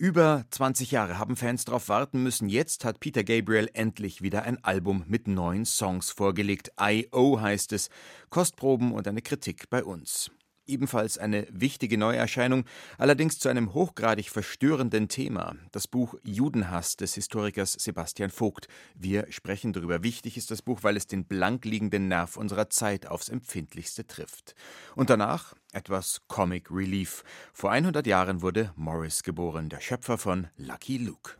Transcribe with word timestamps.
Über 0.00 0.44
20 0.50 0.92
Jahre 0.92 1.18
haben 1.18 1.34
Fans 1.34 1.64
darauf 1.64 1.88
warten 1.88 2.22
müssen. 2.22 2.48
Jetzt 2.48 2.84
hat 2.84 3.00
Peter 3.00 3.24
Gabriel 3.24 3.68
endlich 3.72 4.22
wieder 4.22 4.44
ein 4.44 4.62
Album 4.62 5.02
mit 5.08 5.26
neuen 5.26 5.64
Songs 5.64 6.12
vorgelegt. 6.12 6.70
I.O. 6.80 7.40
heißt 7.40 7.72
es. 7.72 7.90
Kostproben 8.30 8.92
und 8.92 9.08
eine 9.08 9.22
Kritik 9.22 9.68
bei 9.70 9.82
uns. 9.82 10.30
Ebenfalls 10.68 11.18
eine 11.18 11.46
wichtige 11.50 11.96
Neuerscheinung, 11.96 12.64
allerdings 12.98 13.38
zu 13.38 13.48
einem 13.48 13.72
hochgradig 13.72 14.28
verstörenden 14.28 15.08
Thema. 15.08 15.56
Das 15.72 15.88
Buch 15.88 16.14
Judenhass 16.22 16.96
des 16.96 17.14
Historikers 17.14 17.72
Sebastian 17.72 18.30
Vogt. 18.30 18.68
Wir 18.94 19.26
sprechen 19.30 19.72
darüber. 19.72 20.02
Wichtig 20.02 20.36
ist 20.36 20.50
das 20.50 20.60
Buch, 20.60 20.80
weil 20.82 20.98
es 20.98 21.06
den 21.06 21.24
blank 21.24 21.64
liegenden 21.64 22.08
Nerv 22.08 22.36
unserer 22.36 22.68
Zeit 22.68 23.06
aufs 23.06 23.30
empfindlichste 23.30 24.06
trifft. 24.06 24.54
Und 24.94 25.08
danach 25.08 25.54
etwas 25.72 26.20
Comic 26.28 26.70
Relief. 26.70 27.24
Vor 27.52 27.70
100 27.70 28.06
Jahren 28.06 28.42
wurde 28.42 28.72
Morris 28.76 29.22
geboren, 29.22 29.70
der 29.70 29.80
Schöpfer 29.80 30.18
von 30.18 30.48
Lucky 30.58 30.98
Luke. 30.98 31.32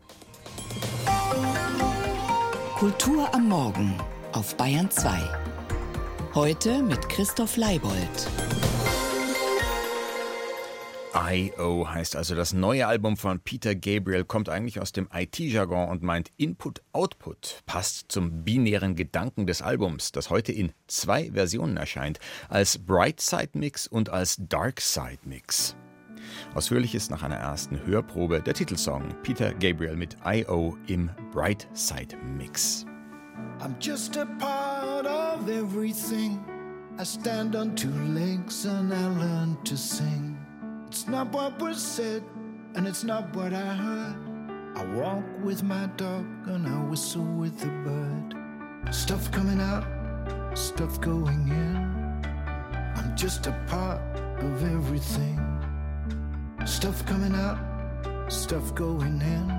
Kultur 2.75 3.33
am 3.33 3.47
Morgen 3.47 3.95
auf 4.31 4.55
Bayern 4.55 4.89
2. 4.89 5.19
Heute 6.33 6.81
mit 6.81 7.09
Christoph 7.09 7.57
Leibold. 7.57 8.27
I.O. 11.15 11.87
heißt 11.87 12.15
also 12.15 12.35
das 12.35 12.53
neue 12.53 12.85
Album 12.85 13.17
von 13.17 13.39
Peter 13.39 13.73
Gabriel, 13.73 14.23
kommt 14.25 14.47
eigentlich 14.47 14.79
aus 14.79 14.91
dem 14.91 15.09
IT-Jargon 15.11 15.89
und 15.89 16.03
meint 16.03 16.31
Input-Output, 16.37 17.63
passt 17.65 18.11
zum 18.11 18.43
binären 18.43 18.95
Gedanken 18.95 19.47
des 19.47 19.61
Albums, 19.61 20.11
das 20.11 20.29
heute 20.29 20.51
in 20.51 20.71
zwei 20.87 21.31
Versionen 21.31 21.77
erscheint, 21.77 22.19
als 22.47 22.77
Bright 22.77 23.21
Side 23.21 23.51
Mix 23.53 23.87
und 23.87 24.09
als 24.09 24.37
Dark 24.39 24.81
Side 24.81 25.19
Mix. 25.25 25.75
Ausführlich 26.53 26.93
ist 26.93 27.09
nach 27.09 27.23
einer 27.23 27.37
ersten 27.37 27.85
Hörprobe 27.85 28.41
der 28.41 28.53
Titelsong 28.53 29.15
Peter 29.23 29.53
Gabriel 29.53 29.95
mit 29.95 30.15
I.O. 30.25 30.77
im 30.87 31.09
Bright 31.31 31.67
Side 31.73 32.15
Mix. 32.37 32.85
I'm 33.61 33.75
just 33.81 34.15
a 34.15 34.25
part 34.37 35.07
of 35.07 35.49
everything. 35.49 36.39
I 36.99 37.03
stand 37.03 37.55
on 37.55 37.75
two 37.75 37.89
legs 38.13 38.65
and 38.65 38.93
I 38.93 39.07
learn 39.19 39.57
to 39.63 39.75
sing. 39.75 40.38
It's 40.89 41.07
not 41.07 41.31
what 41.31 41.61
was 41.61 41.79
said, 41.79 42.23
and 42.73 42.87
it's 42.87 43.03
not 43.03 43.35
what 43.35 43.53
I 43.53 43.73
heard. 43.75 44.15
I 44.75 44.85
walk 44.95 45.23
with 45.43 45.61
my 45.61 45.85
dog 45.97 46.25
and 46.47 46.65
I 46.67 46.83
whistle 46.89 47.23
with 47.23 47.59
the 47.59 47.67
bird. 47.85 48.33
Stuff 48.91 49.31
coming 49.31 49.61
out, 49.61 49.85
stuff 50.57 50.99
going 50.99 51.47
in. 51.47 51.75
I'm 52.95 53.15
just 53.15 53.45
a 53.45 53.51
part 53.67 54.01
of 54.39 54.63
everything. 54.63 55.39
Stuff 56.65 57.05
coming 57.05 57.35
out, 57.35 57.59
stuff 58.27 58.73
going 58.73 59.21
in. 59.21 59.51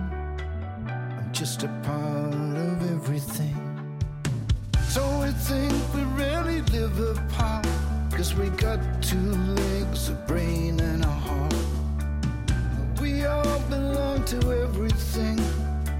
I'm 0.91 1.31
just 1.33 1.62
a 1.62 1.69
part 1.84 2.56
of 2.56 2.91
everything. 2.91 3.55
So 4.89 5.03
we 5.20 5.31
think 5.31 5.95
we 5.95 6.03
really 6.25 6.62
live 6.62 6.98
apart. 6.98 7.80
Cause 8.20 8.34
we 8.34 8.50
got 8.50 8.78
two 9.02 9.16
legs, 9.16 10.10
a 10.10 10.12
brain, 10.12 10.78
and 10.78 11.02
a 11.02 11.08
heart. 11.08 11.54
We 13.00 13.24
all 13.24 13.60
belong 13.70 14.24
to 14.24 14.36
everything. 14.62 15.38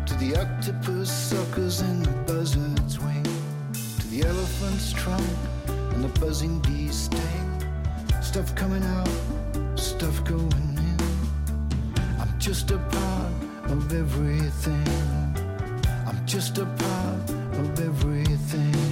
To 0.05 0.15
the 0.17 0.37
octopus 0.37 1.11
suckers 1.11 1.81
and 1.81 2.05
the 2.05 2.11
buzzard's 2.31 3.01
wing. 3.01 3.25
To 3.73 4.07
the 4.09 4.25
elephant's 4.25 4.93
trunk 4.93 5.25
and 5.95 6.05
the 6.05 6.21
buzzing 6.21 6.59
bee's 6.59 7.05
sting. 7.05 7.65
Stuff 8.21 8.55
coming 8.55 8.85
out, 8.85 9.09
stuff 9.79 10.23
going 10.23 10.77
in. 10.77 11.01
I'm 12.21 12.39
just 12.39 12.71
a 12.71 12.77
part 12.77 13.33
of 13.73 13.95
everything. 13.95 14.89
I'm 16.07 16.27
just 16.27 16.59
a 16.59 16.67
part 16.67 17.31
of 17.31 17.81
everything. 17.81 18.90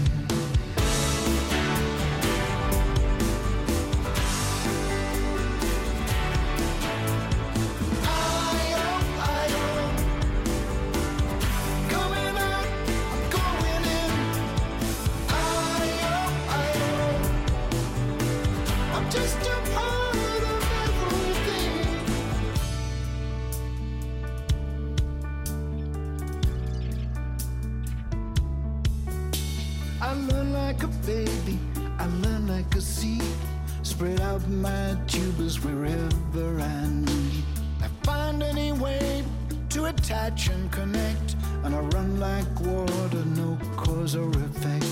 catch 40.28 40.49
and 40.49 40.71
connect. 40.71 41.37
And 41.65 41.75
I 41.75 41.81
run 41.97 42.21
like 42.21 42.61
water, 42.61 43.25
no 43.37 43.59
cause 43.77 44.15
or 44.15 44.31
effect. 44.31 44.87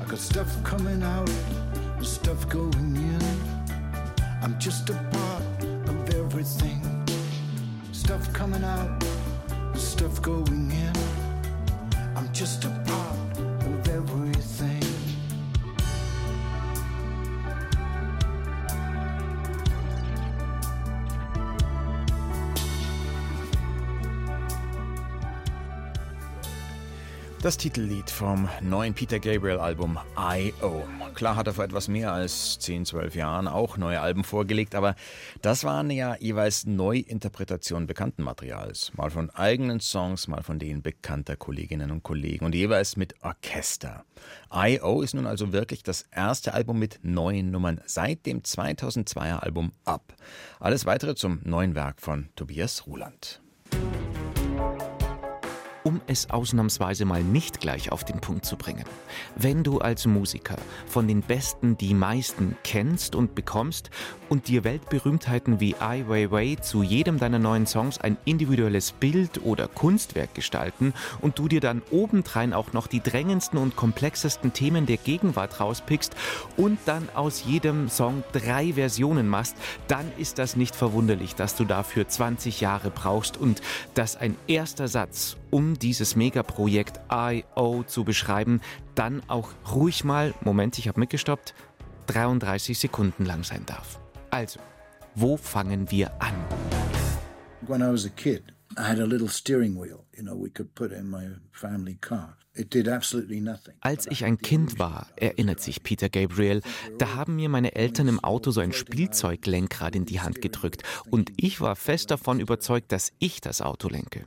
I 0.00 0.04
got 0.04 0.18
stuff 0.18 0.50
coming 0.64 1.02
out 1.02 1.30
and 1.96 2.06
stuff 2.06 2.48
going 2.48 2.96
in. 2.96 3.22
I'm 4.42 4.58
just 4.58 4.88
a 4.90 4.94
part 4.94 5.42
of 5.88 6.14
everything. 6.14 6.80
Stuff 7.92 8.32
coming 8.32 8.64
out 8.64 9.04
and 9.50 9.80
stuff 9.80 10.22
going 10.22 10.70
in. 10.70 10.94
I'm 12.16 12.32
just 12.32 12.64
a 12.64 12.79
Das 27.42 27.56
Titellied 27.56 28.10
vom 28.10 28.50
neuen 28.60 28.92
Peter 28.92 29.18
Gabriel 29.18 29.60
Album 29.60 29.98
I.O. 30.14 30.84
Klar 31.14 31.36
hat 31.36 31.46
er 31.46 31.54
vor 31.54 31.64
etwas 31.64 31.88
mehr 31.88 32.12
als 32.12 32.58
10, 32.58 32.84
12 32.84 33.14
Jahren 33.14 33.48
auch 33.48 33.78
neue 33.78 34.02
Alben 34.02 34.24
vorgelegt, 34.24 34.74
aber 34.74 34.94
das 35.40 35.64
waren 35.64 35.88
ja 35.88 36.16
jeweils 36.20 36.66
Neuinterpretationen 36.66 37.86
bekannten 37.86 38.24
Materials. 38.24 38.92
Mal 38.94 39.08
von 39.08 39.30
eigenen 39.30 39.80
Songs, 39.80 40.28
mal 40.28 40.42
von 40.42 40.58
denen 40.58 40.82
bekannter 40.82 41.36
Kolleginnen 41.36 41.90
und 41.90 42.02
Kollegen 42.02 42.44
und 42.44 42.54
jeweils 42.54 42.98
mit 42.98 43.14
Orchester. 43.22 44.04
I.O. 44.54 45.00
ist 45.00 45.14
nun 45.14 45.26
also 45.26 45.54
wirklich 45.54 45.82
das 45.82 46.04
erste 46.12 46.52
Album 46.52 46.78
mit 46.78 46.98
neuen 47.02 47.50
Nummern 47.50 47.80
seit 47.86 48.26
dem 48.26 48.42
2002er 48.42 49.38
Album 49.38 49.72
Up. 49.86 50.12
Alles 50.58 50.84
weitere 50.84 51.14
zum 51.14 51.40
neuen 51.44 51.74
Werk 51.74 52.02
von 52.02 52.28
Tobias 52.36 52.86
Ruland 52.86 53.40
um 55.84 56.00
es 56.06 56.30
ausnahmsweise 56.30 57.04
mal 57.04 57.22
nicht 57.22 57.60
gleich 57.60 57.92
auf 57.92 58.04
den 58.04 58.20
Punkt 58.20 58.44
zu 58.44 58.56
bringen. 58.56 58.84
Wenn 59.36 59.62
du 59.62 59.78
als 59.78 60.06
Musiker 60.06 60.56
von 60.86 61.08
den 61.08 61.22
Besten 61.22 61.76
die 61.76 61.94
meisten 61.94 62.56
kennst 62.64 63.14
und 63.14 63.34
bekommst 63.34 63.90
und 64.28 64.48
dir 64.48 64.64
Weltberühmtheiten 64.64 65.60
wie 65.60 65.76
Ai 65.76 66.04
Weiwei 66.06 66.56
zu 66.56 66.82
jedem 66.82 67.18
deiner 67.18 67.38
neuen 67.38 67.66
Songs 67.66 68.00
ein 68.00 68.16
individuelles 68.24 68.92
Bild 68.92 69.44
oder 69.44 69.68
Kunstwerk 69.68 70.34
gestalten 70.34 70.94
und 71.20 71.38
du 71.38 71.48
dir 71.48 71.60
dann 71.60 71.82
obendrein 71.90 72.52
auch 72.52 72.72
noch 72.72 72.86
die 72.86 73.00
drängendsten 73.00 73.58
und 73.58 73.76
komplexesten 73.76 74.52
Themen 74.52 74.86
der 74.86 74.98
Gegenwart 74.98 75.60
rauspickst 75.60 76.14
und 76.56 76.78
dann 76.86 77.08
aus 77.14 77.44
jedem 77.44 77.88
Song 77.88 78.22
drei 78.32 78.74
Versionen 78.74 79.28
machst, 79.28 79.56
dann 79.88 80.10
ist 80.16 80.38
das 80.38 80.56
nicht 80.56 80.76
verwunderlich, 80.76 81.34
dass 81.34 81.56
du 81.56 81.64
dafür 81.64 82.06
20 82.08 82.60
Jahre 82.60 82.90
brauchst 82.90 83.36
und 83.36 83.60
dass 83.94 84.16
ein 84.16 84.36
erster 84.46 84.88
Satz 84.88 85.36
um 85.50 85.69
dieses 85.78 86.16
Megaprojekt 86.16 87.00
I.O. 87.12 87.82
zu 87.82 88.04
beschreiben, 88.04 88.60
dann 88.94 89.22
auch 89.28 89.50
ruhig 89.72 90.04
mal, 90.04 90.34
Moment, 90.42 90.78
ich 90.78 90.88
habe 90.88 91.00
mitgestoppt, 91.00 91.54
33 92.06 92.78
Sekunden 92.78 93.24
lang 93.24 93.44
sein 93.44 93.64
darf. 93.66 94.00
Also, 94.30 94.60
wo 95.14 95.36
fangen 95.36 95.90
wir 95.90 96.10
an? 96.20 96.34
When 97.66 97.82
I 97.82 97.92
was 97.92 98.06
a 98.06 98.10
kid, 98.10 98.42
I 98.78 98.82
had 98.82 99.00
a 99.00 99.04
little 99.04 99.28
steering 99.28 99.76
wheel, 99.76 100.04
you 100.16 100.22
know, 100.22 100.34
we 100.34 100.50
could 100.50 100.74
put 100.74 100.92
in 100.92 101.08
my 101.08 101.28
family 101.52 101.96
car. 101.96 102.36
Als 103.80 104.06
ich 104.06 104.24
ein 104.24 104.38
Kind 104.38 104.78
war, 104.78 105.06
erinnert 105.16 105.60
sich 105.60 105.82
Peter 105.82 106.08
Gabriel, 106.08 106.62
da 106.98 107.14
haben 107.14 107.36
mir 107.36 107.48
meine 107.48 107.74
Eltern 107.74 108.08
im 108.08 108.22
Auto 108.22 108.50
so 108.50 108.60
ein 108.60 108.72
Spielzeuglenkrad 108.72 109.94
in 109.94 110.04
die 110.04 110.20
Hand 110.20 110.42
gedrückt 110.42 110.82
und 111.10 111.32
ich 111.36 111.60
war 111.60 111.76
fest 111.76 112.10
davon 112.10 112.40
überzeugt, 112.40 112.92
dass 112.92 113.12
ich 113.18 113.40
das 113.40 113.62
Auto 113.62 113.88
lenke. 113.88 114.26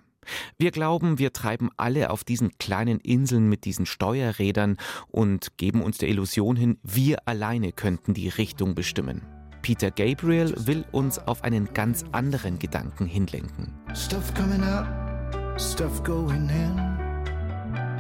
Wir 0.58 0.72
glauben, 0.72 1.20
wir 1.20 1.34
treiben 1.34 1.70
alle 1.78 2.10
auf 2.10 2.24
diesen 2.24 2.58
kleinen 2.58 3.00
Inseln 3.00 3.50
mit 3.50 3.66
diesen 3.66 3.86
Steuerrädern 3.86 4.78
und 5.10 5.58
geben 5.58 5.82
uns 5.82 5.98
der 5.98 6.10
Illusion 6.10 6.56
hin, 6.56 6.78
wir 6.84 7.28
alleine 7.28 7.72
könnten 7.72 8.14
die 8.14 8.30
Richtung 8.30 8.76
bestimmen. 8.76 9.22
Peter 9.62 9.92
Gabriel 9.92 10.54
will 10.68 10.84
uns 10.92 11.20
auf 11.20 11.44
einen 11.44 11.74
ganz 11.74 12.04
anderen 12.12 12.60
Gedanken 12.60 13.06
hinlenken. 13.06 13.74
Stuff 13.96 14.34
coming 14.34 14.62
out, 14.62 14.86
stuff 15.60 16.04
going 16.04 16.50
in. 16.50 16.78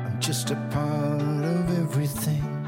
I'm 0.06 0.20
just 0.20 0.52
a 0.52 0.56
part 0.70 1.22
of 1.22 1.78
everything. 1.78 2.62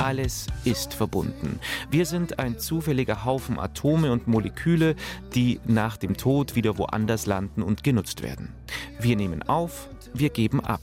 Alles 0.00 0.46
ist 0.64 0.94
verbunden. 0.94 1.60
Wir 1.90 2.06
sind 2.06 2.38
ein 2.38 2.58
zufälliger 2.58 3.26
Haufen 3.26 3.58
Atome 3.58 4.10
und 4.12 4.26
Moleküle, 4.28 4.96
die 5.34 5.60
nach 5.66 5.98
dem 5.98 6.16
Tod 6.16 6.56
wieder 6.56 6.78
woanders 6.78 7.26
landen 7.26 7.62
und 7.62 7.84
genutzt 7.84 8.22
werden. 8.22 8.54
Wir 8.98 9.14
nehmen 9.16 9.42
auf, 9.42 9.90
wir 10.14 10.30
geben 10.30 10.60
ab. 10.60 10.80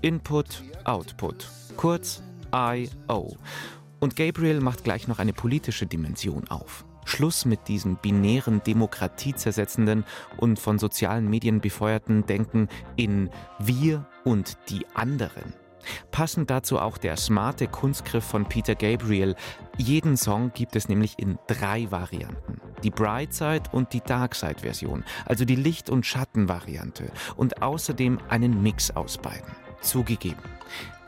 Input, 0.00 0.62
Output. 0.84 1.46
Kurz 1.76 2.22
I.O. 2.54 3.36
Und 4.00 4.16
Gabriel 4.16 4.60
macht 4.60 4.82
gleich 4.82 5.08
noch 5.08 5.18
eine 5.18 5.34
politische 5.34 5.84
Dimension 5.84 6.48
auf. 6.48 6.86
Schluss 7.04 7.44
mit 7.44 7.68
diesem 7.68 7.96
binären, 7.96 8.62
demokratiezersetzenden 8.66 10.04
und 10.38 10.58
von 10.58 10.78
sozialen 10.78 11.28
Medien 11.28 11.60
befeuerten 11.60 12.24
Denken 12.24 12.68
in 12.96 13.28
wir 13.58 14.06
und 14.24 14.56
die 14.70 14.86
anderen. 14.94 15.63
Passend 16.10 16.50
dazu 16.50 16.78
auch 16.78 16.98
der 16.98 17.16
smarte 17.16 17.66
Kunstgriff 17.66 18.24
von 18.24 18.46
Peter 18.46 18.74
Gabriel. 18.74 19.34
Jeden 19.76 20.16
Song 20.16 20.52
gibt 20.54 20.76
es 20.76 20.88
nämlich 20.88 21.18
in 21.18 21.38
drei 21.46 21.90
Varianten. 21.90 22.60
Die 22.82 22.90
Brightside 22.90 23.64
und 23.72 23.92
die 23.92 24.00
Darkside-Version, 24.00 25.04
also 25.26 25.44
die 25.44 25.56
Licht- 25.56 25.90
und 25.90 26.04
Schattenvariante 26.04 27.10
und 27.36 27.62
außerdem 27.62 28.18
einen 28.28 28.62
Mix 28.62 28.90
aus 28.90 29.18
beiden. 29.18 29.54
Zugegeben. 29.80 30.42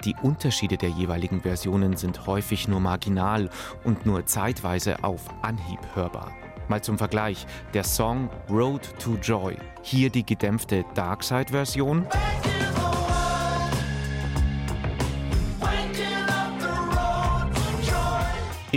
Die 0.05 0.14
Unterschiede 0.23 0.76
der 0.76 0.90
jeweiligen 0.90 1.40
Versionen 1.40 1.96
sind 1.96 2.26
häufig 2.26 2.69
nur 2.69 2.81
marginal 2.81 3.50
und 3.84 4.06
nur 4.06 4.26
zeitweise 4.26 5.02
auf 5.02 5.23
Anhieb 5.43 5.81
hörbar. 5.94 6.32
Mal 6.69 6.82
zum 6.82 6.99
Vergleich, 6.99 7.46
der 7.75 7.84
Song 7.84 8.28
Road 8.50 8.82
to 8.99 9.17
Joy, 9.23 9.56
hier 9.82 10.11
die 10.11 10.26
gedämpfte 10.26 10.84
Darkside-Version. 10.94 12.06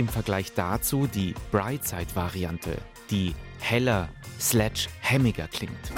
Im 0.00 0.08
Vergleich 0.08 0.54
dazu 0.54 1.06
die 1.06 1.34
Brightside-Variante, 1.52 2.78
die 3.10 3.34
heller, 3.58 4.08
sledge-hemmiger 4.40 5.46
klingt. 5.46 5.92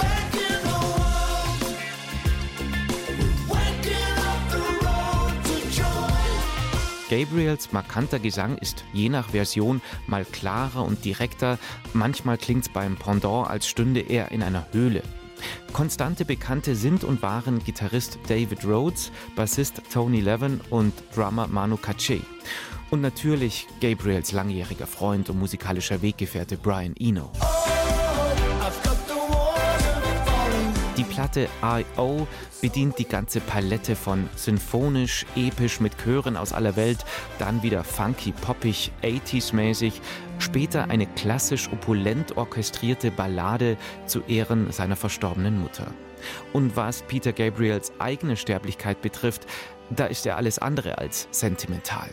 Gabriels 7.09 7.71
markanter 7.71 8.19
Gesang 8.19 8.57
ist 8.57 8.83
je 8.91 9.07
nach 9.07 9.29
Version 9.29 9.81
mal 10.07 10.25
klarer 10.25 10.83
und 10.83 11.05
direkter, 11.05 11.57
manchmal 11.93 12.37
klingt 12.37 12.65
es 12.65 12.73
beim 12.73 12.97
Pendant, 12.97 13.49
als 13.49 13.69
stünde 13.69 14.01
er 14.01 14.31
in 14.31 14.43
einer 14.43 14.67
Höhle. 14.73 15.01
Konstante 15.71 16.25
Bekannte 16.25 16.75
sind 16.75 17.05
und 17.05 17.21
waren 17.21 17.63
Gitarrist 17.63 18.19
David 18.27 18.65
Rhodes, 18.65 19.13
Bassist 19.37 19.81
Tony 19.93 20.19
Levin 20.19 20.59
und 20.69 20.93
Drummer 21.15 21.47
Manu 21.47 21.75
Katché. 21.75 22.19
Und 22.93 23.01
natürlich 23.01 23.65
Gabriels 23.81 24.33
langjähriger 24.33 24.85
Freund 24.85 25.27
und 25.31 25.39
musikalischer 25.39 26.03
Weggefährte 26.03 26.57
Brian 26.57 26.93
Eno. 26.99 27.31
Die 30.95 31.03
Platte 31.03 31.47
I.O. 31.63 32.27
bedient 32.61 32.99
die 32.99 33.07
ganze 33.07 33.39
Palette 33.39 33.95
von 33.95 34.29
symphonisch, 34.35 35.25
episch 35.35 35.79
mit 35.79 35.97
Chören 35.97 36.37
aus 36.37 36.53
aller 36.53 36.75
Welt, 36.75 37.03
dann 37.39 37.63
wieder 37.63 37.83
funky, 37.83 38.31
poppig, 38.31 38.91
80s-mäßig, 39.01 39.93
später 40.37 40.91
eine 40.91 41.07
klassisch 41.07 41.71
opulent 41.71 42.37
orchestrierte 42.37 43.09
Ballade 43.09 43.75
zu 44.05 44.21
Ehren 44.27 44.71
seiner 44.71 44.97
verstorbenen 44.97 45.59
Mutter. 45.59 45.87
Und 46.53 46.75
was 46.75 47.01
Peter 47.03 47.33
Gabriels 47.33 47.91
eigene 47.99 48.37
Sterblichkeit 48.37 49.01
betrifft, 49.01 49.45
da 49.89 50.05
ist 50.05 50.25
er 50.25 50.37
alles 50.37 50.59
andere 50.59 50.97
als 50.97 51.27
sentimental. 51.31 52.09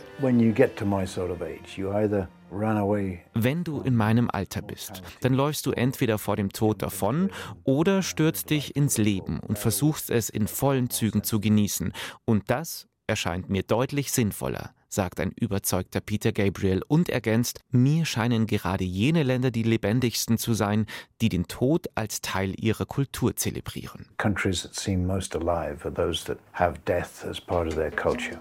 Wenn 3.33 3.63
du 3.63 3.81
in 3.81 3.95
meinem 3.95 4.29
Alter 4.29 4.61
bist, 4.61 5.01
dann 5.21 5.33
läufst 5.33 5.65
du 5.65 5.71
entweder 5.71 6.17
vor 6.17 6.35
dem 6.35 6.51
Tod 6.51 6.81
davon 6.81 7.31
oder 7.63 8.01
stürzt 8.01 8.49
dich 8.49 8.75
ins 8.75 8.97
Leben 8.97 9.39
und 9.39 9.57
versuchst 9.57 10.09
es 10.09 10.29
in 10.29 10.47
vollen 10.47 10.89
Zügen 10.89 11.23
zu 11.23 11.39
genießen. 11.39 11.93
Und 12.25 12.49
das 12.49 12.87
erscheint 13.07 13.49
mir 13.49 13.63
deutlich 13.63 14.11
sinnvoller 14.11 14.73
sagt 14.93 15.19
ein 15.19 15.31
überzeugter 15.31 16.01
Peter 16.01 16.31
Gabriel 16.31 16.83
und 16.87 17.09
ergänzt, 17.09 17.61
mir 17.71 18.05
scheinen 18.05 18.45
gerade 18.45 18.83
jene 18.83 19.23
Länder 19.23 19.51
die 19.51 19.63
lebendigsten 19.63 20.37
zu 20.37 20.53
sein, 20.53 20.85
die 21.21 21.29
den 21.29 21.47
Tod 21.47 21.87
als 21.95 22.21
Teil 22.21 22.53
ihrer 22.57 22.85
Kultur 22.85 23.35
zelebrieren. 23.35 24.07
Countries 24.17 24.63
that 24.63 24.75
seem 24.75 25.05
most 25.05 25.35
alive 25.35 25.85
are 25.85 25.93
those 25.93 26.25
that 26.25 26.37
have 26.53 26.79
death 26.85 27.25
as 27.25 27.39
part 27.39 27.67
of 27.67 27.75
their 27.75 27.91
culture. 27.91 28.39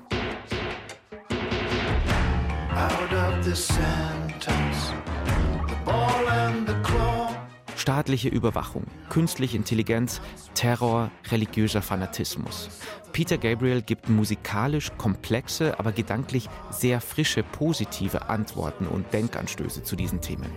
Out 2.73 3.13
of 3.13 3.45
the 3.45 3.55
sentence, 3.55 4.93
the 5.69 5.77
ball 5.85 6.29
and 6.29 6.67
the 6.67 6.75
Staatliche 7.81 8.29
Überwachung, 8.29 8.85
künstliche 9.09 9.57
Intelligenz, 9.57 10.21
Terror, 10.53 11.11
religiöser 11.31 11.81
Fanatismus. 11.81 12.69
Peter 13.15 13.39
Gabriel 13.39 13.81
gibt 13.81 14.11
musikalisch 14.11 14.91
komplexe, 14.99 15.79
aber 15.79 15.93
gedanklich 15.93 16.51
sehr 16.71 17.01
frische, 17.01 17.43
positive 17.43 18.29
Antworten 18.29 18.87
und 18.87 19.11
Denkanstöße 19.15 19.83
zu 19.83 19.97
diesen 19.97 20.21
Themen. 20.21 20.51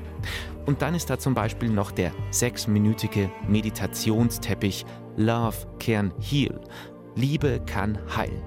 Und 0.66 0.82
dann 0.82 0.96
ist 0.96 1.10
da 1.10 1.18
zum 1.18 1.34
Beispiel 1.34 1.70
noch 1.70 1.92
der 1.92 2.12
sechsminütige 2.30 3.32
Meditationsteppich 3.48 4.86
Love 5.16 5.56
Can 5.80 6.14
Heal. 6.20 6.60
Liebe 7.16 7.62
kann 7.66 7.98
heilen. 8.18 8.44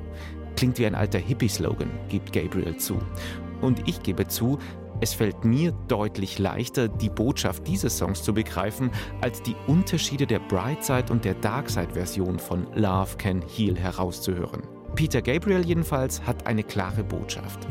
Klingt 0.55 0.79
wie 0.79 0.85
ein 0.85 0.95
alter 0.95 1.19
Hippie-Slogan, 1.19 1.89
gibt 2.11 2.35
Gabriel 2.35 2.77
zu. 2.77 2.99
Und 3.63 3.89
ich 3.89 4.03
gebe 4.03 4.29
zu, 4.29 4.59
es 5.01 5.15
fällt 5.15 5.45
mir 5.45 5.73
deutlich 5.89 6.39
leichter, 6.39 6.89
die 6.89 7.11
Botschaft 7.11 7.67
dieses 7.67 7.99
Songs 7.99 8.23
zu 8.23 8.33
begreifen, 8.33 8.91
als 9.21 9.43
die 9.43 9.57
Unterschiede 9.67 10.27
der 10.27 10.39
Brightside 10.39 11.13
und 11.13 11.25
der 11.25 11.35
Darkside-Version 11.35 12.39
von 12.39 12.67
Love 12.75 13.17
Can 13.19 13.43
Heal 13.43 13.77
herauszuhören. 13.77 14.63
Peter 14.95 15.21
Gabriel 15.21 15.65
jedenfalls 15.67 16.23
hat 16.23 16.47
eine 16.47 16.63
klare 16.63 17.05
Botschaft. 17.05 17.71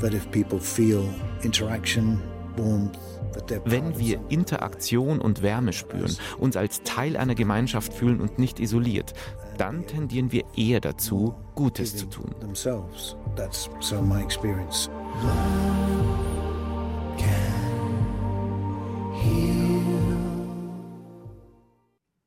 Wenn 3.66 4.00
wir 4.00 4.20
Interaktion 4.30 5.20
und 5.20 5.42
Wärme 5.42 5.74
spüren, 5.74 6.16
uns 6.38 6.56
als 6.56 6.84
Teil 6.84 7.18
einer 7.18 7.36
Gemeinschaft 7.36 7.94
fühlen 7.94 8.22
und 8.22 8.38
nicht 8.40 8.60
isoliert, 8.60 9.14
dann 9.58 9.86
tendieren 9.88 10.32
wir 10.32 10.44
eher 10.56 10.80
dazu, 10.80 11.36
Gutes 11.56 11.96
zu 11.98 12.06
tun. 12.06 12.36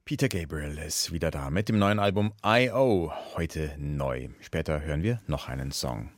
Peter 0.08 0.30
Gabriel 0.30 0.78
ist 0.78 1.12
wieder 1.12 1.30
da 1.30 1.50
mit 1.50 1.68
dem 1.68 1.78
neuen 1.78 1.98
Album 1.98 2.32
I.O. 2.42 3.12
Heute 3.36 3.74
neu. 3.76 4.28
Später 4.40 4.80
hören 4.80 5.02
wir 5.02 5.20
noch 5.26 5.48
einen 5.48 5.70
Song. 5.70 6.08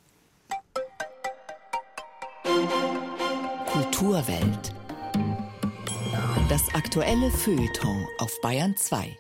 Kulturwelt. 3.66 4.72
Das 6.48 6.72
aktuelle 6.72 7.32
Feuilleton 7.32 8.06
auf 8.20 8.30
Bayern 8.42 8.76
2. 8.76 9.16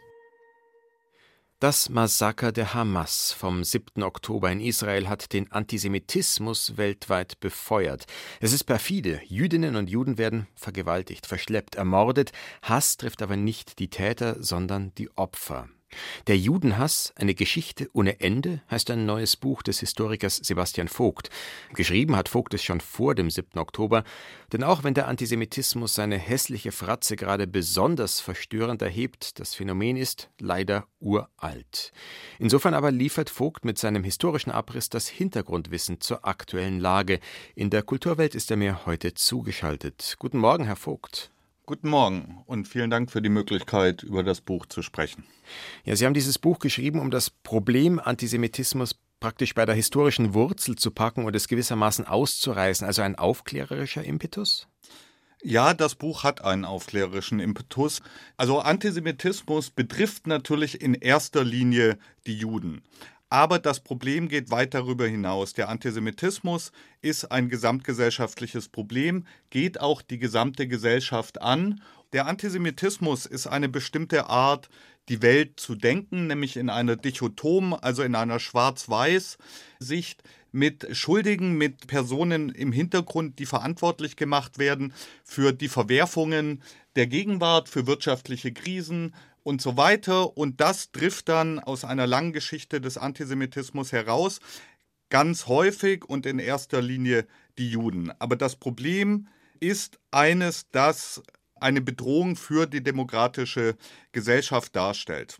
Das 1.60 1.90
Massaker 1.90 2.52
der 2.52 2.72
Hamas 2.72 3.32
vom 3.32 3.64
7. 3.64 4.02
Oktober 4.02 4.50
in 4.50 4.62
Israel 4.62 5.10
hat 5.10 5.34
den 5.34 5.52
Antisemitismus 5.52 6.78
weltweit 6.78 7.38
befeuert. 7.38 8.06
Es 8.40 8.54
ist 8.54 8.64
perfide. 8.64 9.20
Jüdinnen 9.26 9.76
und 9.76 9.90
Juden 9.90 10.16
werden 10.16 10.46
vergewaltigt, 10.54 11.26
verschleppt, 11.26 11.74
ermordet. 11.74 12.32
Hass 12.62 12.96
trifft 12.96 13.20
aber 13.20 13.36
nicht 13.36 13.78
die 13.78 13.90
Täter, 13.90 14.42
sondern 14.42 14.94
die 14.94 15.14
Opfer. 15.18 15.68
Der 16.26 16.36
Judenhass, 16.38 17.12
eine 17.16 17.34
Geschichte 17.34 17.88
ohne 17.92 18.20
Ende, 18.20 18.62
heißt 18.70 18.90
ein 18.90 19.06
neues 19.06 19.36
Buch 19.36 19.62
des 19.62 19.80
Historikers 19.80 20.36
Sebastian 20.36 20.88
Vogt. 20.88 21.30
Geschrieben 21.74 22.16
hat 22.16 22.28
Vogt 22.28 22.54
es 22.54 22.62
schon 22.62 22.80
vor 22.80 23.14
dem 23.14 23.30
7. 23.30 23.58
Oktober, 23.58 24.04
denn 24.52 24.62
auch 24.62 24.84
wenn 24.84 24.94
der 24.94 25.08
Antisemitismus 25.08 25.94
seine 25.94 26.18
hässliche 26.18 26.72
Fratze 26.72 27.16
gerade 27.16 27.46
besonders 27.46 28.20
verstörend 28.20 28.82
erhebt, 28.82 29.38
das 29.40 29.54
Phänomen 29.54 29.96
ist 29.96 30.30
leider 30.38 30.86
uralt. 31.00 31.92
Insofern 32.38 32.74
aber 32.74 32.90
liefert 32.90 33.30
Vogt 33.30 33.64
mit 33.64 33.78
seinem 33.78 34.04
historischen 34.04 34.50
Abriss 34.50 34.88
das 34.88 35.08
Hintergrundwissen 35.08 36.00
zur 36.00 36.26
aktuellen 36.26 36.78
Lage. 36.78 37.20
In 37.54 37.70
der 37.70 37.82
Kulturwelt 37.82 38.34
ist 38.34 38.50
er 38.50 38.56
mir 38.56 38.86
heute 38.86 39.14
zugeschaltet. 39.14 40.16
Guten 40.18 40.38
Morgen, 40.38 40.64
Herr 40.64 40.76
Vogt. 40.76 41.30
Guten 41.70 41.90
Morgen 41.90 42.42
und 42.46 42.66
vielen 42.66 42.90
Dank 42.90 43.12
für 43.12 43.22
die 43.22 43.28
Möglichkeit, 43.28 44.02
über 44.02 44.24
das 44.24 44.40
Buch 44.40 44.66
zu 44.66 44.82
sprechen. 44.82 45.22
Ja, 45.84 45.94
Sie 45.94 46.04
haben 46.04 46.14
dieses 46.14 46.36
Buch 46.36 46.58
geschrieben, 46.58 46.98
um 46.98 47.12
das 47.12 47.30
Problem 47.30 48.00
Antisemitismus 48.00 48.96
praktisch 49.20 49.54
bei 49.54 49.64
der 49.64 49.76
historischen 49.76 50.34
Wurzel 50.34 50.74
zu 50.74 50.90
packen 50.90 51.26
und 51.26 51.36
es 51.36 51.46
gewissermaßen 51.46 52.08
auszureißen, 52.08 52.84
also 52.84 53.02
ein 53.02 53.14
aufklärerischer 53.14 54.02
Impetus? 54.02 54.66
Ja, 55.44 55.72
das 55.72 55.94
Buch 55.94 56.24
hat 56.24 56.42
einen 56.42 56.64
aufklärerischen 56.64 57.38
Impetus. 57.38 58.02
Also 58.36 58.58
Antisemitismus 58.58 59.70
betrifft 59.70 60.26
natürlich 60.26 60.80
in 60.80 60.94
erster 60.94 61.44
Linie 61.44 61.98
die 62.26 62.34
Juden. 62.34 62.82
Aber 63.30 63.60
das 63.60 63.78
Problem 63.78 64.28
geht 64.28 64.50
weit 64.50 64.74
darüber 64.74 65.06
hinaus. 65.06 65.52
Der 65.52 65.68
Antisemitismus 65.68 66.72
ist 67.00 67.30
ein 67.30 67.48
gesamtgesellschaftliches 67.48 68.68
Problem, 68.68 69.24
geht 69.50 69.80
auch 69.80 70.02
die 70.02 70.18
gesamte 70.18 70.66
Gesellschaft 70.66 71.40
an. 71.40 71.80
Der 72.12 72.26
Antisemitismus 72.26 73.26
ist 73.26 73.46
eine 73.46 73.68
bestimmte 73.68 74.28
Art, 74.28 74.68
die 75.08 75.22
Welt 75.22 75.60
zu 75.60 75.76
denken, 75.76 76.26
nämlich 76.26 76.56
in 76.56 76.68
einer 76.70 76.96
Dichotom, 76.96 77.72
also 77.72 78.02
in 78.02 78.16
einer 78.16 78.40
Schwarz-Weiß-Sicht 78.40 80.24
mit 80.50 80.88
Schuldigen, 80.96 81.56
mit 81.56 81.86
Personen 81.86 82.48
im 82.48 82.72
Hintergrund, 82.72 83.38
die 83.38 83.46
verantwortlich 83.46 84.16
gemacht 84.16 84.58
werden 84.58 84.92
für 85.22 85.52
die 85.52 85.68
Verwerfungen 85.68 86.62
der 86.96 87.06
Gegenwart, 87.06 87.68
für 87.68 87.86
wirtschaftliche 87.86 88.52
Krisen 88.52 89.14
und 89.50 89.60
so 89.60 89.76
weiter. 89.76 90.36
Und 90.38 90.60
das 90.60 90.92
trifft 90.92 91.28
dann 91.28 91.58
aus 91.58 91.84
einer 91.84 92.06
langen 92.06 92.32
Geschichte 92.32 92.80
des 92.80 92.96
Antisemitismus 92.96 93.90
heraus, 93.90 94.38
ganz 95.10 95.48
häufig 95.48 96.04
und 96.04 96.24
in 96.24 96.38
erster 96.38 96.80
Linie 96.80 97.26
die 97.58 97.68
Juden. 97.68 98.12
Aber 98.20 98.36
das 98.36 98.54
Problem 98.54 99.26
ist 99.58 99.98
eines, 100.12 100.70
das 100.70 101.20
eine 101.56 101.80
Bedrohung 101.80 102.36
für 102.36 102.66
die 102.66 102.82
demokratische 102.82 103.76
Gesellschaft 104.12 104.74
darstellt. 104.76 105.38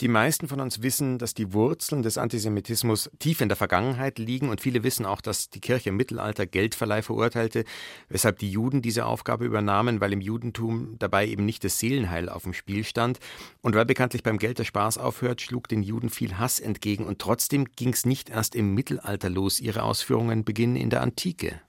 Die 0.00 0.08
meisten 0.08 0.48
von 0.48 0.60
uns 0.60 0.82
wissen, 0.82 1.18
dass 1.18 1.34
die 1.34 1.52
Wurzeln 1.52 2.02
des 2.02 2.18
Antisemitismus 2.18 3.10
tief 3.18 3.40
in 3.40 3.48
der 3.48 3.56
Vergangenheit 3.56 4.18
liegen 4.18 4.48
und 4.48 4.60
viele 4.60 4.82
wissen 4.82 5.06
auch, 5.06 5.20
dass 5.20 5.50
die 5.50 5.60
Kirche 5.60 5.90
im 5.90 5.96
Mittelalter 5.96 6.46
Geldverleih 6.46 7.02
verurteilte, 7.02 7.64
weshalb 8.08 8.38
die 8.38 8.50
Juden 8.50 8.82
diese 8.82 9.06
Aufgabe 9.06 9.44
übernahmen, 9.44 10.00
weil 10.00 10.12
im 10.12 10.20
Judentum 10.20 10.96
dabei 10.98 11.26
eben 11.26 11.44
nicht 11.44 11.64
das 11.64 11.78
Seelenheil 11.78 12.28
auf 12.28 12.42
dem 12.42 12.52
Spiel 12.52 12.84
stand. 12.84 13.18
Und 13.60 13.74
weil 13.74 13.84
bekanntlich 13.84 14.22
beim 14.22 14.38
Geld 14.38 14.58
der 14.58 14.64
Spaß 14.64 14.98
aufhört, 14.98 15.40
schlug 15.40 15.68
den 15.68 15.82
Juden 15.82 16.10
viel 16.10 16.38
Hass 16.38 16.58
entgegen. 16.58 17.06
Und 17.06 17.18
trotzdem 17.18 17.66
ging 17.76 17.92
es 17.92 18.06
nicht 18.06 18.30
erst 18.30 18.54
im 18.54 18.74
Mittelalter 18.74 19.30
los, 19.30 19.60
ihre 19.60 19.82
Ausführungen 19.82 20.44
beginnen 20.44 20.76
in 20.76 20.90
der 20.90 21.02
Antike. 21.02 21.60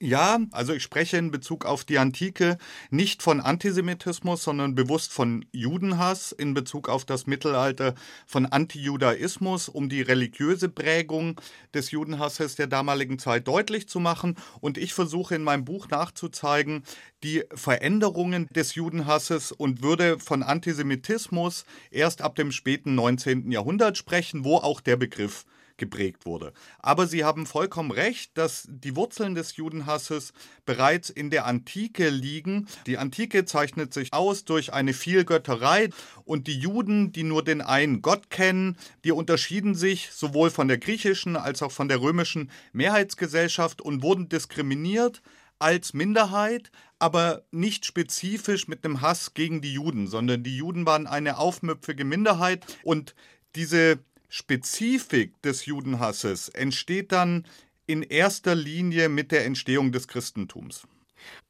Ja, 0.00 0.38
also 0.52 0.74
ich 0.74 0.84
spreche 0.84 1.16
in 1.16 1.32
Bezug 1.32 1.64
auf 1.66 1.84
die 1.84 1.98
Antike 1.98 2.56
nicht 2.88 3.20
von 3.20 3.40
Antisemitismus, 3.40 4.44
sondern 4.44 4.76
bewusst 4.76 5.12
von 5.12 5.44
Judenhass, 5.50 6.30
in 6.30 6.54
Bezug 6.54 6.88
auf 6.88 7.04
das 7.04 7.26
Mittelalter 7.26 7.94
von 8.24 8.46
Antijudaismus, 8.46 9.68
um 9.68 9.88
die 9.88 10.02
religiöse 10.02 10.68
Prägung 10.68 11.40
des 11.74 11.90
Judenhasses 11.90 12.54
der 12.54 12.68
damaligen 12.68 13.18
Zeit 13.18 13.48
deutlich 13.48 13.88
zu 13.88 13.98
machen. 13.98 14.36
Und 14.60 14.78
ich 14.78 14.94
versuche 14.94 15.34
in 15.34 15.42
meinem 15.42 15.64
Buch 15.64 15.88
nachzuzeigen, 15.88 16.84
die 17.24 17.42
Veränderungen 17.52 18.46
des 18.54 18.76
Judenhasses 18.76 19.50
und 19.50 19.82
würde 19.82 20.20
von 20.20 20.44
Antisemitismus 20.44 21.64
erst 21.90 22.22
ab 22.22 22.36
dem 22.36 22.52
späten 22.52 22.94
19. 22.94 23.50
Jahrhundert 23.50 23.98
sprechen, 23.98 24.44
wo 24.44 24.58
auch 24.58 24.80
der 24.80 24.96
Begriff 24.96 25.44
geprägt 25.78 26.26
wurde. 26.26 26.52
Aber 26.80 27.06
Sie 27.06 27.24
haben 27.24 27.46
vollkommen 27.46 27.90
recht, 27.90 28.36
dass 28.36 28.66
die 28.68 28.96
Wurzeln 28.96 29.34
des 29.34 29.56
Judenhasses 29.56 30.32
bereits 30.66 31.08
in 31.08 31.30
der 31.30 31.46
Antike 31.46 32.10
liegen. 32.10 32.68
Die 32.86 32.98
Antike 32.98 33.44
zeichnet 33.44 33.94
sich 33.94 34.12
aus 34.12 34.44
durch 34.44 34.72
eine 34.72 34.92
Vielgötterei 34.92 35.88
und 36.24 36.46
die 36.46 36.58
Juden, 36.58 37.12
die 37.12 37.22
nur 37.22 37.42
den 37.42 37.62
einen 37.62 38.02
Gott 38.02 38.28
kennen, 38.30 38.76
die 39.04 39.12
unterschieden 39.12 39.74
sich 39.74 40.10
sowohl 40.12 40.50
von 40.50 40.68
der 40.68 40.78
griechischen 40.78 41.36
als 41.36 41.62
auch 41.62 41.72
von 41.72 41.88
der 41.88 42.00
römischen 42.00 42.50
Mehrheitsgesellschaft 42.72 43.80
und 43.80 44.02
wurden 44.02 44.28
diskriminiert 44.28 45.22
als 45.58 45.92
Minderheit, 45.94 46.70
aber 46.98 47.42
nicht 47.50 47.84
spezifisch 47.84 48.68
mit 48.68 48.84
einem 48.84 49.00
Hass 49.00 49.34
gegen 49.34 49.60
die 49.60 49.72
Juden, 49.72 50.06
sondern 50.06 50.42
die 50.42 50.56
Juden 50.56 50.86
waren 50.86 51.06
eine 51.06 51.38
aufmüpfige 51.38 52.04
Minderheit 52.04 52.64
und 52.82 53.14
diese 53.54 53.98
Spezifik 54.28 55.40
des 55.42 55.66
Judenhasses 55.66 56.48
entsteht 56.48 57.12
dann 57.12 57.46
in 57.86 58.02
erster 58.02 58.54
Linie 58.54 59.08
mit 59.08 59.32
der 59.32 59.46
Entstehung 59.46 59.92
des 59.92 60.08
Christentums. 60.08 60.86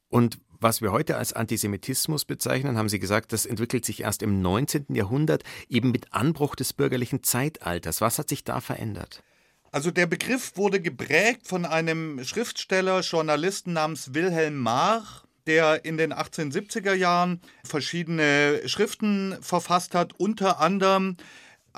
Und 0.07 0.39
was 0.61 0.81
wir 0.81 0.91
heute 0.91 1.15
als 1.17 1.33
Antisemitismus 1.33 2.25
bezeichnen, 2.25 2.77
haben 2.77 2.89
Sie 2.89 2.99
gesagt, 2.99 3.31
das 3.31 3.45
entwickelt 3.45 3.85
sich 3.85 4.01
erst 4.01 4.21
im 4.23 4.41
19. 4.41 4.87
Jahrhundert, 4.89 5.43
eben 5.69 5.91
mit 5.91 6.13
Anbruch 6.13 6.55
des 6.55 6.73
bürgerlichen 6.73 7.23
Zeitalters. 7.23 8.01
Was 8.01 8.19
hat 8.19 8.27
sich 8.29 8.43
da 8.43 8.59
verändert? 8.59 9.23
Also 9.71 9.91
der 9.91 10.07
Begriff 10.07 10.57
wurde 10.57 10.81
geprägt 10.81 11.47
von 11.47 11.65
einem 11.65 12.23
Schriftsteller, 12.23 13.01
Journalisten 13.01 13.73
namens 13.73 14.13
Wilhelm 14.13 14.57
Marr, 14.57 15.23
der 15.47 15.85
in 15.85 15.97
den 15.97 16.13
1870er 16.13 16.93
Jahren 16.93 17.41
verschiedene 17.63 18.61
Schriften 18.65 19.37
verfasst 19.41 19.95
hat, 19.95 20.13
unter 20.17 20.59
anderem 20.59 21.17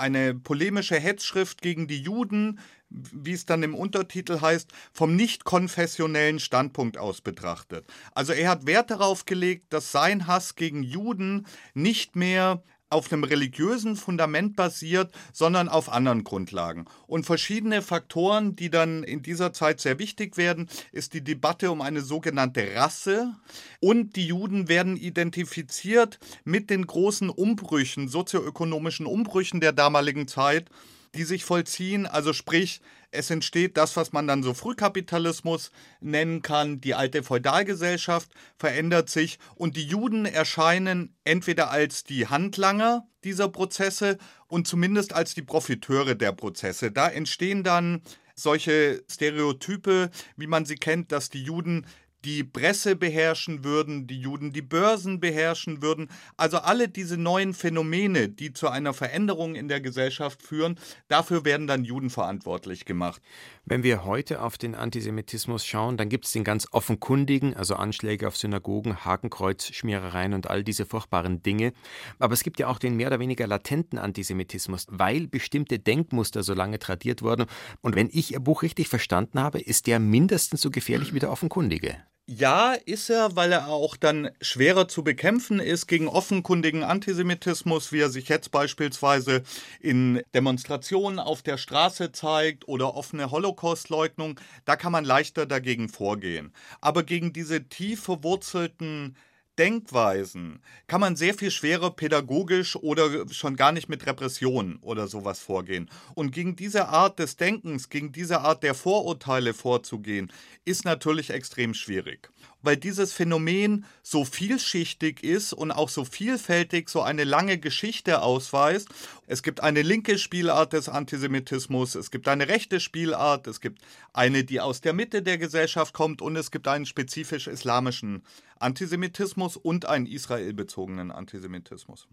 eine 0.01 0.33
polemische 0.33 0.99
Hetzschrift 0.99 1.61
gegen 1.61 1.87
die 1.87 2.01
Juden, 2.01 2.59
wie 2.89 3.31
es 3.31 3.45
dann 3.45 3.63
im 3.63 3.73
Untertitel 3.73 4.41
heißt, 4.41 4.71
vom 4.91 5.15
nicht 5.15 5.45
konfessionellen 5.45 6.39
Standpunkt 6.39 6.97
aus 6.97 7.21
betrachtet. 7.21 7.85
Also 8.13 8.33
er 8.33 8.49
hat 8.49 8.65
Wert 8.65 8.91
darauf 8.91 9.25
gelegt, 9.25 9.71
dass 9.71 9.93
sein 9.93 10.27
Hass 10.27 10.55
gegen 10.55 10.83
Juden 10.83 11.45
nicht 11.73 12.15
mehr 12.15 12.63
auf 12.91 13.11
einem 13.11 13.23
religiösen 13.23 13.95
Fundament 13.95 14.55
basiert, 14.55 15.11
sondern 15.33 15.69
auf 15.69 15.91
anderen 15.91 16.23
Grundlagen. 16.23 16.85
Und 17.07 17.25
verschiedene 17.25 17.81
Faktoren, 17.81 18.55
die 18.55 18.69
dann 18.69 19.03
in 19.03 19.21
dieser 19.21 19.53
Zeit 19.53 19.79
sehr 19.79 19.97
wichtig 19.97 20.37
werden, 20.37 20.69
ist 20.91 21.13
die 21.13 21.23
Debatte 21.23 21.71
um 21.71 21.81
eine 21.81 22.01
sogenannte 22.01 22.75
Rasse. 22.75 23.33
Und 23.79 24.15
die 24.15 24.27
Juden 24.27 24.67
werden 24.67 24.97
identifiziert 24.97 26.19
mit 26.43 26.69
den 26.69 26.85
großen 26.85 27.29
Umbrüchen, 27.29 28.09
sozioökonomischen 28.09 29.05
Umbrüchen 29.05 29.61
der 29.61 29.71
damaligen 29.71 30.27
Zeit, 30.27 30.69
die 31.15 31.23
sich 31.23 31.43
vollziehen. 31.43 32.05
Also 32.05 32.33
sprich, 32.33 32.81
es 33.11 33.29
entsteht 33.29 33.77
das, 33.77 33.97
was 33.97 34.13
man 34.13 34.27
dann 34.27 34.43
so 34.43 34.53
Frühkapitalismus 34.53 35.71
nennen 35.99 36.41
kann. 36.41 36.79
Die 36.79 36.95
alte 36.95 37.23
Feudalgesellschaft 37.23 38.31
verändert 38.57 39.09
sich 39.09 39.37
und 39.55 39.75
die 39.75 39.85
Juden 39.85 40.25
erscheinen 40.25 41.15
entweder 41.23 41.71
als 41.71 42.03
die 42.03 42.27
Handlanger 42.27 43.07
dieser 43.23 43.49
Prozesse 43.49 44.17
und 44.47 44.67
zumindest 44.67 45.13
als 45.13 45.33
die 45.33 45.41
Profiteure 45.41 46.15
der 46.15 46.31
Prozesse. 46.31 46.91
Da 46.91 47.09
entstehen 47.09 47.63
dann 47.63 48.01
solche 48.33 49.03
Stereotype, 49.11 50.09
wie 50.37 50.47
man 50.47 50.65
sie 50.65 50.75
kennt, 50.75 51.11
dass 51.11 51.29
die 51.29 51.43
Juden 51.43 51.85
die 52.25 52.43
Presse 52.43 52.95
beherrschen 52.95 53.63
würden, 53.63 54.07
die 54.07 54.19
Juden 54.19 54.53
die 54.53 54.61
Börsen 54.61 55.19
beherrschen 55.19 55.81
würden. 55.81 56.09
Also 56.37 56.57
alle 56.57 56.87
diese 56.87 57.17
neuen 57.17 57.53
Phänomene, 57.53 58.29
die 58.29 58.53
zu 58.53 58.69
einer 58.69 58.93
Veränderung 58.93 59.55
in 59.55 59.67
der 59.67 59.81
Gesellschaft 59.81 60.43
führen, 60.43 60.77
dafür 61.07 61.45
werden 61.45 61.67
dann 61.67 61.83
Juden 61.83 62.09
verantwortlich 62.09 62.85
gemacht. 62.85 63.21
Wenn 63.65 63.83
wir 63.83 64.05
heute 64.05 64.41
auf 64.41 64.57
den 64.57 64.75
Antisemitismus 64.75 65.65
schauen, 65.65 65.97
dann 65.97 66.09
gibt 66.09 66.25
es 66.25 66.31
den 66.31 66.43
ganz 66.43 66.67
offenkundigen, 66.71 67.55
also 67.55 67.75
Anschläge 67.75 68.27
auf 68.27 68.37
Synagogen, 68.37 69.05
Hakenkreuz, 69.05 69.67
Schmierereien 69.73 70.33
und 70.33 70.47
all 70.47 70.63
diese 70.63 70.85
furchtbaren 70.85 71.41
Dinge. 71.43 71.73
Aber 72.19 72.33
es 72.33 72.43
gibt 72.43 72.59
ja 72.59 72.67
auch 72.67 72.79
den 72.79 72.95
mehr 72.95 73.07
oder 73.07 73.19
weniger 73.19 73.47
latenten 73.47 73.99
Antisemitismus, 73.99 74.87
weil 74.89 75.27
bestimmte 75.27 75.79
Denkmuster 75.79 76.43
so 76.43 76.53
lange 76.53 76.79
tradiert 76.79 77.21
wurden. 77.21 77.45
Und 77.81 77.95
wenn 77.95 78.09
ich 78.11 78.33
Ihr 78.33 78.39
Buch 78.39 78.63
richtig 78.63 78.89
verstanden 78.89 79.39
habe, 79.39 79.59
ist 79.59 79.87
der 79.87 79.99
mindestens 79.99 80.61
so 80.61 80.69
gefährlich 80.69 81.13
wie 81.13 81.19
der 81.19 81.31
offenkundige. 81.31 81.97
Ja, 82.33 82.75
ist 82.85 83.09
er, 83.09 83.35
weil 83.35 83.51
er 83.51 83.67
auch 83.67 83.97
dann 83.97 84.31
schwerer 84.39 84.87
zu 84.87 85.03
bekämpfen 85.03 85.59
ist 85.59 85.87
gegen 85.87 86.07
offenkundigen 86.07 86.81
Antisemitismus, 86.81 87.91
wie 87.91 87.99
er 87.99 88.09
sich 88.09 88.29
jetzt 88.29 88.51
beispielsweise 88.51 89.43
in 89.81 90.21
Demonstrationen 90.33 91.19
auf 91.19 91.41
der 91.41 91.57
Straße 91.57 92.13
zeigt 92.13 92.69
oder 92.69 92.95
offene 92.95 93.31
Holocaustleugnung. 93.31 94.39
Da 94.63 94.77
kann 94.77 94.93
man 94.93 95.03
leichter 95.03 95.45
dagegen 95.45 95.89
vorgehen. 95.89 96.53
Aber 96.79 97.03
gegen 97.03 97.33
diese 97.33 97.67
tief 97.67 98.03
verwurzelten 98.03 99.17
Denkweisen 99.59 100.61
kann 100.87 101.01
man 101.01 101.15
sehr 101.15 101.33
viel 101.33 101.51
schwerer 101.51 101.91
pädagogisch 101.91 102.75
oder 102.75 103.27
schon 103.31 103.55
gar 103.55 103.71
nicht 103.71 103.89
mit 103.89 104.05
Repression 104.05 104.77
oder 104.81 105.07
sowas 105.07 105.39
vorgehen. 105.39 105.89
Und 106.15 106.31
gegen 106.31 106.55
diese 106.55 106.87
Art 106.87 107.19
des 107.19 107.35
Denkens, 107.35 107.89
gegen 107.89 108.11
diese 108.11 108.41
Art 108.41 108.63
der 108.63 108.75
Vorurteile 108.75 109.53
vorzugehen, 109.53 110.31
ist 110.65 110.85
natürlich 110.85 111.29
extrem 111.29 111.73
schwierig 111.73 112.29
weil 112.61 112.77
dieses 112.77 113.13
Phänomen 113.13 113.85
so 114.03 114.25
vielschichtig 114.25 115.23
ist 115.23 115.53
und 115.53 115.71
auch 115.71 115.89
so 115.89 116.05
vielfältig 116.05 116.89
so 116.89 117.01
eine 117.01 117.23
lange 117.23 117.57
Geschichte 117.57 118.21
ausweist. 118.21 118.89
Es 119.27 119.43
gibt 119.43 119.61
eine 119.61 119.81
linke 119.81 120.17
Spielart 120.17 120.73
des 120.73 120.89
Antisemitismus, 120.89 121.95
es 121.95 122.11
gibt 122.11 122.27
eine 122.27 122.47
rechte 122.47 122.79
Spielart, 122.79 123.47
es 123.47 123.61
gibt 123.61 123.81
eine, 124.13 124.43
die 124.43 124.59
aus 124.59 124.81
der 124.81 124.93
Mitte 124.93 125.21
der 125.21 125.37
Gesellschaft 125.37 125.93
kommt 125.93 126.21
und 126.21 126.35
es 126.35 126.51
gibt 126.51 126.67
einen 126.67 126.85
spezifisch 126.85 127.47
islamischen 127.47 128.23
Antisemitismus 128.61 129.57
und 129.57 129.85
einen 129.85 130.05
israelbezogenen 130.05 131.11
Antisemitismus. 131.11 132.07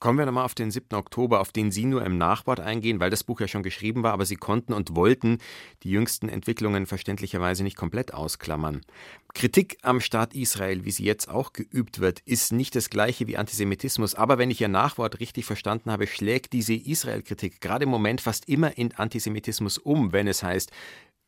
Kommen 0.00 0.18
wir 0.18 0.24
nochmal 0.24 0.46
auf 0.46 0.54
den 0.54 0.70
7. 0.70 0.94
Oktober, 0.94 1.40
auf 1.40 1.52
den 1.52 1.70
Sie 1.70 1.84
nur 1.84 2.02
im 2.02 2.16
Nachwort 2.16 2.58
eingehen, 2.58 3.00
weil 3.00 3.10
das 3.10 3.22
Buch 3.22 3.38
ja 3.38 3.48
schon 3.48 3.62
geschrieben 3.62 4.02
war, 4.02 4.14
aber 4.14 4.24
Sie 4.24 4.36
konnten 4.36 4.72
und 4.72 4.96
wollten 4.96 5.36
die 5.82 5.90
jüngsten 5.90 6.30
Entwicklungen 6.30 6.86
verständlicherweise 6.86 7.62
nicht 7.64 7.76
komplett 7.76 8.14
ausklammern. 8.14 8.80
Kritik 9.34 9.76
am 9.82 10.00
Staat 10.00 10.34
Israel, 10.34 10.86
wie 10.86 10.90
sie 10.90 11.04
jetzt 11.04 11.28
auch 11.28 11.52
geübt 11.52 12.00
wird, 12.00 12.20
ist 12.20 12.50
nicht 12.50 12.74
das 12.76 12.88
gleiche 12.88 13.26
wie 13.26 13.36
Antisemitismus, 13.36 14.14
aber 14.14 14.38
wenn 14.38 14.50
ich 14.50 14.62
Ihr 14.62 14.68
Nachwort 14.68 15.20
richtig 15.20 15.44
verstanden 15.44 15.90
habe, 15.90 16.06
schlägt 16.06 16.54
diese 16.54 16.74
Israel-Kritik 16.74 17.60
gerade 17.60 17.84
im 17.84 17.90
Moment 17.90 18.22
fast 18.22 18.48
immer 18.48 18.78
in 18.78 18.94
Antisemitismus 18.94 19.76
um, 19.76 20.12
wenn 20.12 20.28
es 20.28 20.42
heißt, 20.42 20.72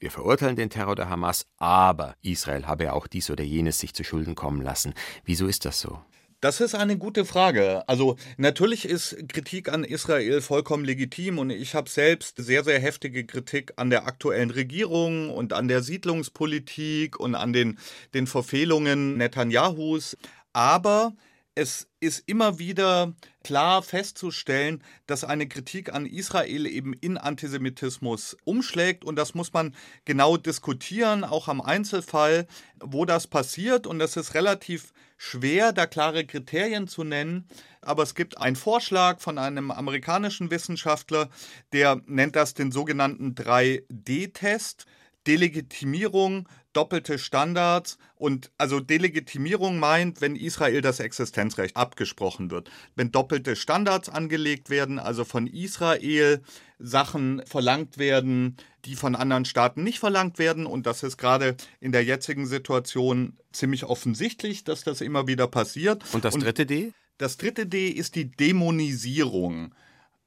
wir 0.02 0.10
verurteilen 0.10 0.56
den 0.56 0.68
Terror 0.68 0.96
der 0.96 1.08
Hamas, 1.08 1.46
aber 1.58 2.16
Israel 2.22 2.66
habe 2.66 2.92
auch 2.92 3.06
dies 3.06 3.30
oder 3.30 3.44
jenes 3.44 3.78
sich 3.78 3.94
zu 3.94 4.02
Schulden 4.02 4.34
kommen 4.34 4.60
lassen. 4.60 4.94
Wieso 5.24 5.46
ist 5.46 5.64
das 5.64 5.80
so? 5.80 6.00
Das 6.40 6.60
ist 6.60 6.74
eine 6.74 6.98
gute 6.98 7.24
Frage. 7.24 7.88
Also 7.88 8.16
natürlich 8.36 8.84
ist 8.84 9.16
Kritik 9.28 9.72
an 9.72 9.84
Israel 9.84 10.40
vollkommen 10.40 10.84
legitim 10.84 11.38
und 11.38 11.50
ich 11.50 11.76
habe 11.76 11.88
selbst 11.88 12.36
sehr, 12.38 12.64
sehr 12.64 12.80
heftige 12.80 13.24
Kritik 13.24 13.74
an 13.76 13.90
der 13.90 14.08
aktuellen 14.08 14.50
Regierung 14.50 15.30
und 15.30 15.52
an 15.52 15.68
der 15.68 15.82
Siedlungspolitik 15.82 17.20
und 17.20 17.36
an 17.36 17.52
den, 17.52 17.78
den 18.12 18.26
Verfehlungen 18.26 19.16
Netanyahus. 19.18 20.16
Aber 20.52 21.12
es 21.54 21.86
ist 22.00 22.22
immer 22.26 22.58
wieder 22.58 23.12
klar 23.44 23.82
festzustellen, 23.82 24.82
dass 25.06 25.24
eine 25.24 25.46
Kritik 25.46 25.92
an 25.92 26.06
Israel 26.06 26.66
eben 26.66 26.94
in 26.94 27.18
Antisemitismus 27.18 28.36
umschlägt 28.44 29.04
und 29.04 29.16
das 29.16 29.34
muss 29.34 29.52
man 29.52 29.74
genau 30.04 30.36
diskutieren, 30.38 31.24
auch 31.24 31.48
am 31.48 31.60
Einzelfall, 31.60 32.46
wo 32.82 33.04
das 33.04 33.26
passiert 33.26 33.86
und 33.86 33.98
das 33.98 34.16
ist 34.16 34.34
relativ 34.34 34.92
schwer, 35.18 35.72
da 35.72 35.86
klare 35.86 36.26
Kriterien 36.26 36.88
zu 36.88 37.04
nennen, 37.04 37.46
aber 37.82 38.02
es 38.02 38.14
gibt 38.14 38.38
einen 38.38 38.56
Vorschlag 38.56 39.20
von 39.20 39.36
einem 39.38 39.70
amerikanischen 39.70 40.50
Wissenschaftler, 40.50 41.28
der 41.72 42.00
nennt 42.06 42.34
das 42.34 42.54
den 42.54 42.72
sogenannten 42.72 43.34
3D-Test. 43.34 44.86
Delegitimierung, 45.26 46.48
doppelte 46.72 47.18
Standards 47.18 47.98
und 48.14 48.50
also 48.58 48.80
Delegitimierung 48.80 49.78
meint, 49.78 50.20
wenn 50.20 50.36
Israel 50.36 50.80
das 50.80 51.00
Existenzrecht 51.00 51.76
abgesprochen 51.76 52.50
wird. 52.50 52.70
Wenn 52.94 53.12
doppelte 53.12 53.56
Standards 53.56 54.08
angelegt 54.08 54.70
werden, 54.70 54.98
also 54.98 55.24
von 55.24 55.46
Israel 55.46 56.42
Sachen 56.78 57.42
verlangt 57.46 57.98
werden, 57.98 58.56
die 58.84 58.96
von 58.96 59.14
anderen 59.14 59.44
Staaten 59.44 59.84
nicht 59.84 60.00
verlangt 60.00 60.38
werden. 60.38 60.66
Und 60.66 60.86
das 60.86 61.02
ist 61.02 61.16
gerade 61.16 61.56
in 61.80 61.92
der 61.92 62.04
jetzigen 62.04 62.46
Situation 62.46 63.36
ziemlich 63.52 63.84
offensichtlich, 63.84 64.64
dass 64.64 64.82
das 64.82 65.00
immer 65.00 65.26
wieder 65.26 65.46
passiert. 65.46 66.04
Und 66.12 66.24
das 66.24 66.34
dritte 66.34 66.66
D? 66.66 66.92
Das 67.18 67.36
dritte 67.36 67.66
D 67.66 67.88
ist 67.88 68.16
die 68.16 68.30
Dämonisierung. 68.30 69.74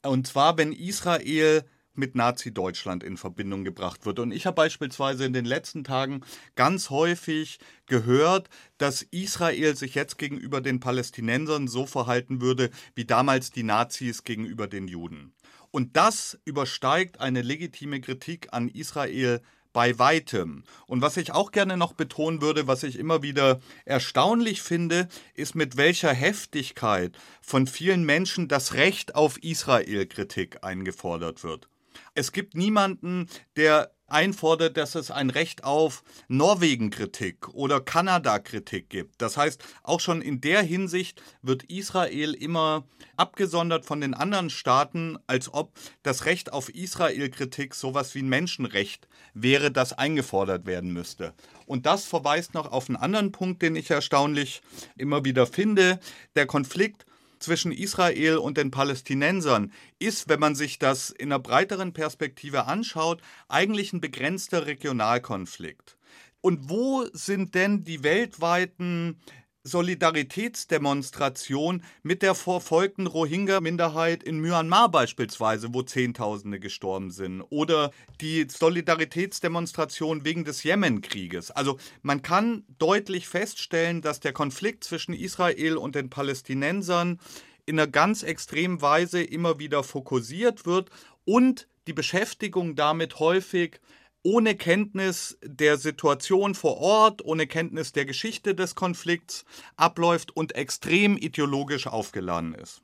Und 0.04 0.28
zwar, 0.28 0.58
wenn 0.58 0.72
Israel 0.72 1.66
mit 1.98 2.16
Nazi-Deutschland 2.16 3.04
in 3.04 3.18
Verbindung 3.18 3.64
gebracht 3.64 4.06
wird. 4.06 4.20
Und 4.20 4.32
ich 4.32 4.46
habe 4.46 4.56
beispielsweise 4.56 5.26
in 5.26 5.34
den 5.34 5.46
letzten 5.46 5.84
Tagen 5.84 6.22
ganz 6.56 6.90
häufig 6.90 7.60
gehört, 7.86 8.50
dass 8.78 9.02
Israel 9.02 9.76
sich 9.76 9.96
jetzt 9.96 10.18
gegenüber 10.18 10.62
den 10.62 10.80
Palästinensern 10.80 11.68
so 11.68 11.86
verhalten 11.86 12.42
würde, 12.42 12.70
wie 12.96 13.06
damals 13.06 13.52
die 13.52 13.64
Nazis 13.64 14.24
gegenüber 14.24 14.68
den 14.68 14.88
Juden. 14.88 15.34
Und 15.72 15.98
das 15.98 16.40
übersteigt 16.46 17.20
eine 17.20 17.42
legitime 17.42 18.00
Kritik 18.00 18.48
an 18.52 18.70
Israel 18.70 19.42
bei 19.76 20.00
weitem. 20.00 20.64
Und 20.88 21.02
was 21.02 21.18
ich 21.18 21.34
auch 21.34 21.52
gerne 21.52 21.76
noch 21.76 21.92
betonen 21.92 22.42
würde, 22.42 22.66
was 22.66 22.84
ich 22.84 22.98
immer 22.98 23.24
wieder 23.24 23.60
erstaunlich 23.84 24.62
finde, 24.62 25.10
ist 25.34 25.54
mit 25.54 25.76
welcher 25.76 26.14
Heftigkeit 26.14 27.18
von 27.42 27.68
vielen 27.68 28.06
Menschen 28.06 28.48
das 28.48 28.76
Recht 28.76 29.16
auf 29.16 29.38
Israel-Kritik 29.44 30.64
eingefordert 30.64 31.44
wird. 31.44 31.68
Es 32.16 32.32
gibt 32.32 32.56
niemanden, 32.56 33.28
der 33.58 33.92
einfordert, 34.08 34.78
dass 34.78 34.96
es 34.96 35.12
ein 35.12 35.30
Recht 35.30 35.64
auf 35.64 36.04
Norwegen-Kritik 36.30 37.50
oder 37.50 37.82
Kanada-Kritik 37.82 38.90
gibt. 38.90 39.22
Das 39.22 39.36
heißt, 39.36 39.62
auch 39.84 40.00
schon 40.00 40.22
in 40.22 40.40
der 40.42 40.62
Hinsicht 40.62 41.22
wird 41.42 41.64
Israel 41.64 42.34
immer 42.34 42.86
abgesondert 43.18 43.86
von 43.86 44.00
den 44.00 44.14
anderen 44.14 44.50
Staaten, 44.50 45.18
als 45.28 45.54
ob 45.54 45.74
das 46.04 46.26
Recht 46.26 46.54
auf 46.54 46.70
Israel-Kritik 46.70 47.76
sowas 47.76 48.16
wie 48.16 48.22
ein 48.22 48.30
Menschenrecht 48.30 49.08
wäre, 49.34 49.72
das 49.72 49.92
eingefordert 49.92 50.66
werden 50.66 50.94
müsste. 50.94 51.34
Und 51.66 51.86
das 51.86 52.06
verweist 52.06 52.54
noch 52.54 52.72
auf 52.72 52.90
einen 52.90 52.98
anderen 52.98 53.32
Punkt, 53.32 53.62
den 53.62 53.76
ich 53.76 53.90
erstaunlich 53.90 54.62
immer 54.98 55.26
wieder 55.26 55.48
finde. 55.48 56.00
Der 56.36 56.46
Konflikt 56.46 57.06
zwischen 57.46 57.72
Israel 57.72 58.38
und 58.38 58.58
den 58.58 58.72
Palästinensern 58.72 59.72
ist, 60.00 60.28
wenn 60.28 60.40
man 60.40 60.56
sich 60.56 60.80
das 60.80 61.12
in 61.12 61.32
einer 61.32 61.40
breiteren 61.40 61.94
Perspektive 61.94 62.66
anschaut, 62.66 63.22
eigentlich 63.48 63.94
ein 63.94 64.02
begrenzter 64.02 64.66
Regionalkonflikt. 64.66 65.98
Und 66.42 66.70
wo 66.70 67.06
sind 67.14 67.56
denn 67.56 67.84
die 67.84 68.04
weltweiten 68.04 69.20
Solidaritätsdemonstration 69.66 71.84
mit 72.04 72.22
der 72.22 72.36
verfolgten 72.36 73.08
Rohingya-Minderheit 73.08 74.24
in 74.24 74.40
Myanmar 74.40 74.90
beispielsweise, 74.90 75.74
wo 75.74 75.82
Zehntausende 75.82 76.60
gestorben 76.60 77.10
sind. 77.10 77.42
Oder 77.50 77.90
die 78.22 78.46
Solidaritätsdemonstration 78.48 80.24
wegen 80.24 80.46
des 80.46 80.62
Jemenkrieges. 80.64 81.50
Also 81.50 81.80
man 82.04 82.22
kann 82.22 82.64
deutlich 82.78 83.28
feststellen, 83.28 84.02
dass 84.02 84.20
der 84.20 84.34
Konflikt 84.34 84.84
zwischen 84.84 85.14
Israel 85.14 85.78
und 85.78 85.96
den 85.96 86.12
Palästinensern 86.12 87.20
in 87.66 87.80
einer 87.80 87.88
ganz 87.88 88.22
extremen 88.22 88.84
Weise 88.84 89.24
immer 89.24 89.58
wieder 89.58 89.84
fokussiert 89.84 90.68
wird 90.68 90.92
und 91.26 91.68
die 91.88 91.94
Beschäftigung 91.94 92.76
damit 92.76 93.20
häufig 93.20 93.80
ohne 94.26 94.56
Kenntnis 94.56 95.38
der 95.44 95.78
Situation 95.78 96.56
vor 96.56 96.78
Ort, 96.78 97.24
ohne 97.24 97.46
Kenntnis 97.46 97.92
der 97.92 98.06
Geschichte 98.06 98.56
des 98.56 98.74
Konflikts 98.74 99.46
abläuft 99.78 100.36
und 100.36 100.56
extrem 100.56 101.16
ideologisch 101.16 101.86
aufgeladen 101.86 102.56
ist. 102.56 102.82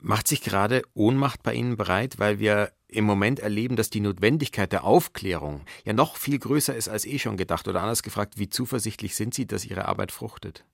Macht 0.00 0.28
sich 0.28 0.42
gerade 0.42 0.82
Ohnmacht 0.92 1.42
bei 1.42 1.54
Ihnen 1.54 1.78
bereit, 1.78 2.18
weil 2.18 2.38
wir 2.38 2.70
im 2.86 3.04
Moment 3.04 3.40
erleben, 3.40 3.76
dass 3.76 3.88
die 3.88 4.00
Notwendigkeit 4.00 4.72
der 4.72 4.84
Aufklärung 4.84 5.62
ja 5.84 5.94
noch 5.94 6.16
viel 6.16 6.38
größer 6.38 6.76
ist 6.76 6.88
als 6.88 7.06
eh 7.06 7.18
schon 7.18 7.38
gedacht? 7.38 7.66
Oder 7.66 7.80
anders 7.80 8.02
gefragt, 8.02 8.34
wie 8.36 8.50
zuversichtlich 8.50 9.16
sind 9.16 9.32
Sie, 9.32 9.46
dass 9.46 9.64
Ihre 9.64 9.86
Arbeit 9.86 10.12
fruchtet? 10.12 10.64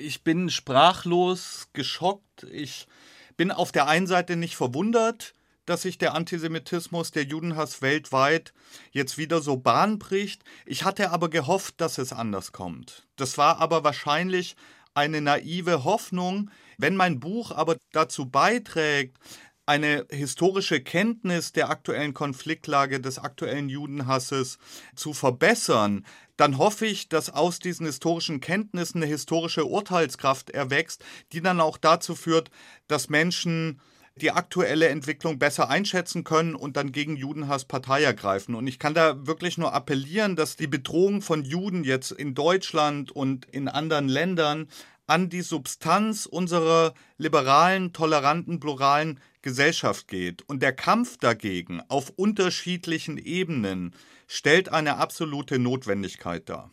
Ich 0.00 0.24
bin 0.24 0.50
sprachlos, 0.50 1.68
geschockt. 1.72 2.42
Ich 2.50 2.88
bin 3.36 3.52
auf 3.52 3.70
der 3.70 3.86
einen 3.86 4.08
Seite 4.08 4.34
nicht 4.34 4.56
verwundert, 4.56 5.34
dass 5.66 5.82
sich 5.82 5.98
der 5.98 6.14
Antisemitismus, 6.14 7.10
der 7.10 7.24
Judenhass 7.24 7.82
weltweit 7.82 8.52
jetzt 8.90 9.18
wieder 9.18 9.40
so 9.40 9.56
Bahn 9.56 9.98
bricht. 9.98 10.44
Ich 10.66 10.84
hatte 10.84 11.10
aber 11.10 11.28
gehofft, 11.30 11.80
dass 11.80 11.98
es 11.98 12.12
anders 12.12 12.52
kommt. 12.52 13.06
Das 13.16 13.38
war 13.38 13.58
aber 13.58 13.84
wahrscheinlich 13.84 14.56
eine 14.94 15.20
naive 15.20 15.84
Hoffnung. 15.84 16.50
Wenn 16.78 16.96
mein 16.96 17.20
Buch 17.20 17.50
aber 17.50 17.76
dazu 17.92 18.26
beiträgt, 18.26 19.18
eine 19.66 20.06
historische 20.10 20.82
Kenntnis 20.82 21.52
der 21.52 21.70
aktuellen 21.70 22.12
Konfliktlage 22.12 23.00
des 23.00 23.18
aktuellen 23.18 23.68
Judenhasses 23.68 24.58
zu 24.94 25.14
verbessern, 25.14 26.04
dann 26.36 26.58
hoffe 26.58 26.86
ich, 26.86 27.08
dass 27.08 27.30
aus 27.30 27.60
diesen 27.60 27.86
historischen 27.86 28.40
Kenntnissen 28.40 28.98
eine 28.98 29.06
historische 29.06 29.64
Urteilskraft 29.64 30.50
erwächst, 30.50 31.04
die 31.32 31.40
dann 31.40 31.60
auch 31.60 31.78
dazu 31.78 32.14
führt, 32.14 32.50
dass 32.88 33.08
Menschen 33.08 33.80
die 34.20 34.30
aktuelle 34.30 34.88
Entwicklung 34.88 35.38
besser 35.38 35.68
einschätzen 35.68 36.22
können 36.22 36.54
und 36.54 36.76
dann 36.76 36.92
gegen 36.92 37.16
Judenhass 37.16 37.64
Partei 37.64 38.02
ergreifen. 38.02 38.54
Und 38.54 38.66
ich 38.66 38.78
kann 38.78 38.94
da 38.94 39.26
wirklich 39.26 39.58
nur 39.58 39.74
appellieren, 39.74 40.36
dass 40.36 40.56
die 40.56 40.68
Bedrohung 40.68 41.20
von 41.20 41.44
Juden 41.44 41.82
jetzt 41.82 42.12
in 42.12 42.34
Deutschland 42.34 43.10
und 43.10 43.46
in 43.46 43.68
anderen 43.68 44.08
Ländern 44.08 44.68
an 45.06 45.28
die 45.28 45.42
Substanz 45.42 46.26
unserer 46.26 46.94
liberalen, 47.18 47.92
toleranten, 47.92 48.60
pluralen 48.60 49.20
Gesellschaft 49.42 50.08
geht. 50.08 50.42
Und 50.48 50.62
der 50.62 50.72
Kampf 50.72 51.18
dagegen 51.18 51.82
auf 51.88 52.10
unterschiedlichen 52.10 53.18
Ebenen 53.18 53.94
stellt 54.26 54.70
eine 54.70 54.96
absolute 54.96 55.58
Notwendigkeit 55.58 56.48
dar. 56.48 56.70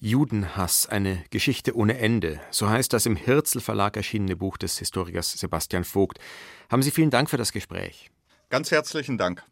Judenhass, 0.00 0.86
eine 0.86 1.24
Geschichte 1.30 1.74
ohne 1.74 1.98
Ende. 1.98 2.40
So 2.50 2.68
heißt 2.68 2.92
das 2.92 3.06
im 3.06 3.16
Hirzel 3.16 3.60
Verlag 3.60 3.96
erschienene 3.96 4.36
Buch 4.36 4.56
des 4.56 4.78
Historikers 4.78 5.32
Sebastian 5.32 5.84
Vogt. 5.84 6.18
Haben 6.70 6.82
Sie 6.82 6.90
vielen 6.90 7.10
Dank 7.10 7.28
für 7.28 7.36
das 7.36 7.52
Gespräch. 7.52 8.10
Ganz 8.48 8.70
herzlichen 8.70 9.18
Dank. 9.18 9.44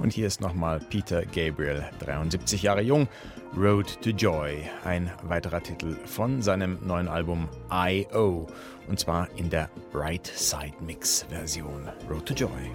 Und 0.00 0.12
hier 0.12 0.26
ist 0.26 0.40
nochmal 0.40 0.78
Peter 0.78 1.24
Gabriel, 1.24 1.84
73 1.98 2.62
Jahre 2.62 2.80
jung, 2.80 3.08
Road 3.56 4.00
to 4.02 4.10
Joy, 4.10 4.62
ein 4.84 5.10
weiterer 5.22 5.62
Titel 5.62 5.96
von 6.06 6.42
seinem 6.42 6.78
neuen 6.86 7.08
Album 7.08 7.48
I.O. 7.72 8.46
und 8.86 9.00
zwar 9.00 9.28
in 9.36 9.50
der 9.50 9.70
Right 9.94 10.26
Side 10.26 10.74
Mix 10.80 11.24
Version. 11.28 11.88
Road 12.08 12.26
to 12.26 12.34
Joy. 12.34 12.70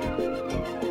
thank 0.00 0.82
you 0.84 0.89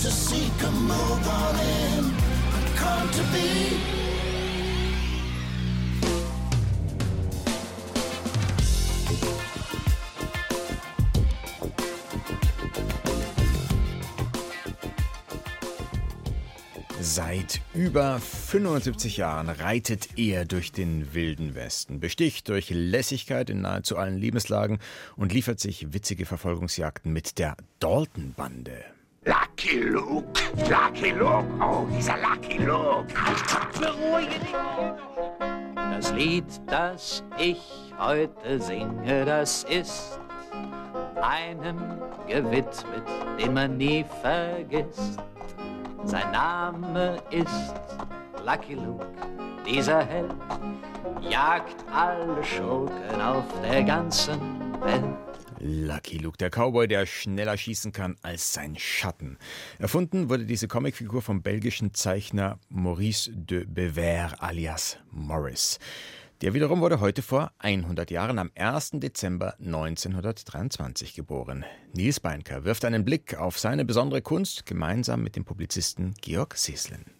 to 0.00 0.10
see 0.10 0.48
can 0.60 0.74
move 0.74 1.28
on 1.28 1.54
in, 1.58 2.12
come 2.76 3.10
to 3.10 3.22
be. 3.32 3.98
Seit 17.00 17.60
über 17.74 18.20
75 18.20 19.16
Jahren 19.16 19.48
reitet 19.48 20.16
er 20.16 20.44
durch 20.44 20.70
den 20.70 21.14
wilden 21.14 21.56
Westen, 21.56 21.98
besticht 21.98 22.48
durch 22.48 22.70
Lässigkeit 22.70 23.50
in 23.50 23.62
nahezu 23.62 23.96
allen 23.96 24.18
Lebenslagen 24.18 24.78
und 25.16 25.32
liefert 25.32 25.58
sich 25.58 25.92
witzige 25.92 26.26
Verfolgungsjagden 26.26 27.12
mit 27.12 27.38
der 27.38 27.56
Dalton-Bande. 27.80 28.97
Lucky 29.26 29.80
Luke, 29.80 30.24
Lucky 30.70 31.10
Luke, 31.10 31.44
oh, 31.60 31.86
dieser 31.90 32.16
Lucky 32.18 32.58
Luke. 32.58 33.06
Beruhige 33.78 34.38
dich. 34.38 34.54
Das 35.74 36.12
Lied, 36.12 36.44
das 36.66 37.24
ich 37.36 37.92
heute 37.98 38.60
singe, 38.60 39.24
das 39.24 39.64
ist 39.64 40.20
einem 41.20 41.78
gewidmet, 42.28 42.76
den 43.40 43.54
man 43.54 43.76
nie 43.76 44.04
vergisst. 44.22 45.18
Sein 46.04 46.30
Name 46.30 47.16
ist 47.30 47.74
Lucky 48.46 48.74
Luke, 48.74 49.06
dieser 49.66 50.04
Held 50.04 50.32
jagt 51.20 51.84
alle 51.92 52.42
Schurken 52.44 53.20
auf 53.20 53.44
der 53.62 53.82
ganzen 53.82 54.40
Welt. 54.80 55.27
Lucky 55.60 56.18
Luke, 56.18 56.38
der 56.38 56.50
Cowboy, 56.50 56.88
der 56.88 57.06
schneller 57.06 57.56
schießen 57.56 57.92
kann 57.92 58.16
als 58.22 58.52
sein 58.52 58.76
Schatten. 58.78 59.38
Erfunden 59.78 60.28
wurde 60.28 60.46
diese 60.46 60.68
Comicfigur 60.68 61.22
vom 61.22 61.42
belgischen 61.42 61.94
Zeichner 61.94 62.58
Maurice 62.68 63.30
de 63.32 63.64
Bever 63.64 64.34
alias 64.42 64.98
Morris. 65.10 65.78
Der 66.40 66.54
wiederum 66.54 66.80
wurde 66.80 67.00
heute 67.00 67.22
vor 67.22 67.50
100 67.58 68.12
Jahren 68.12 68.38
am 68.38 68.52
1. 68.54 68.92
Dezember 68.94 69.56
1923 69.58 71.14
geboren. 71.14 71.64
Nils 71.94 72.20
Beinker 72.20 72.64
wirft 72.64 72.84
einen 72.84 73.04
Blick 73.04 73.36
auf 73.36 73.58
seine 73.58 73.84
besondere 73.84 74.22
Kunst 74.22 74.64
gemeinsam 74.64 75.22
mit 75.22 75.34
dem 75.34 75.44
Publizisten 75.44 76.14
Georg 76.20 76.56
Seslin. 76.56 77.17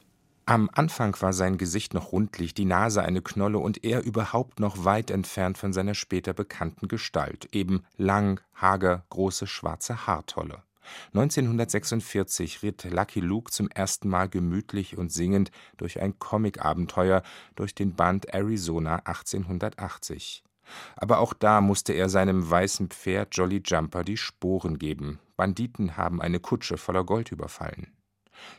Am 0.49 0.71
Anfang 0.73 1.15
war 1.21 1.35
sein 1.35 1.59
Gesicht 1.59 1.93
noch 1.93 2.11
rundlich, 2.11 2.55
die 2.55 2.65
Nase 2.65 3.03
eine 3.03 3.21
Knolle 3.21 3.59
und 3.59 3.85
er 3.85 4.03
überhaupt 4.03 4.61
noch 4.61 4.83
weit 4.83 5.11
entfernt 5.11 5.59
von 5.59 5.75
seiner 5.75 5.93
später 5.93 6.33
bekannten 6.33 6.89
Gestalt, 6.89 7.51
eben 7.55 7.85
lang, 7.99 8.41
hager, 8.55 9.05
große 9.11 9.47
schwarze 9.47 10.07
Haartolle. 10.07 10.63
1946 11.13 12.63
ritt 12.63 12.85
Lucky 12.91 13.21
Luke 13.21 13.53
zum 13.53 13.69
ersten 13.69 14.09
Mal 14.09 14.31
gemütlich 14.31 14.97
und 14.97 15.13
singend 15.13 15.51
durch 15.77 16.01
ein 16.01 16.19
Comicabenteuer 16.19 17.23
durch 17.55 17.75
den 17.75 17.95
Band 17.95 18.33
Arizona 18.33 19.03
1880. 19.05 20.45
Aber 20.97 21.19
auch 21.19 21.35
da 21.35 21.61
musste 21.61 21.93
er 21.93 22.09
seinem 22.09 22.49
weißen 22.49 22.89
Pferd 22.89 23.37
Jolly 23.37 23.61
Jumper 23.63 24.03
die 24.03 24.17
Sporen 24.17 24.79
geben. 24.79 25.19
Banditen 25.37 25.99
haben 25.99 26.23
eine 26.23 26.41
Kutsche 26.41 26.79
voller 26.79 27.05
Gold 27.05 27.33
überfallen. 27.33 27.98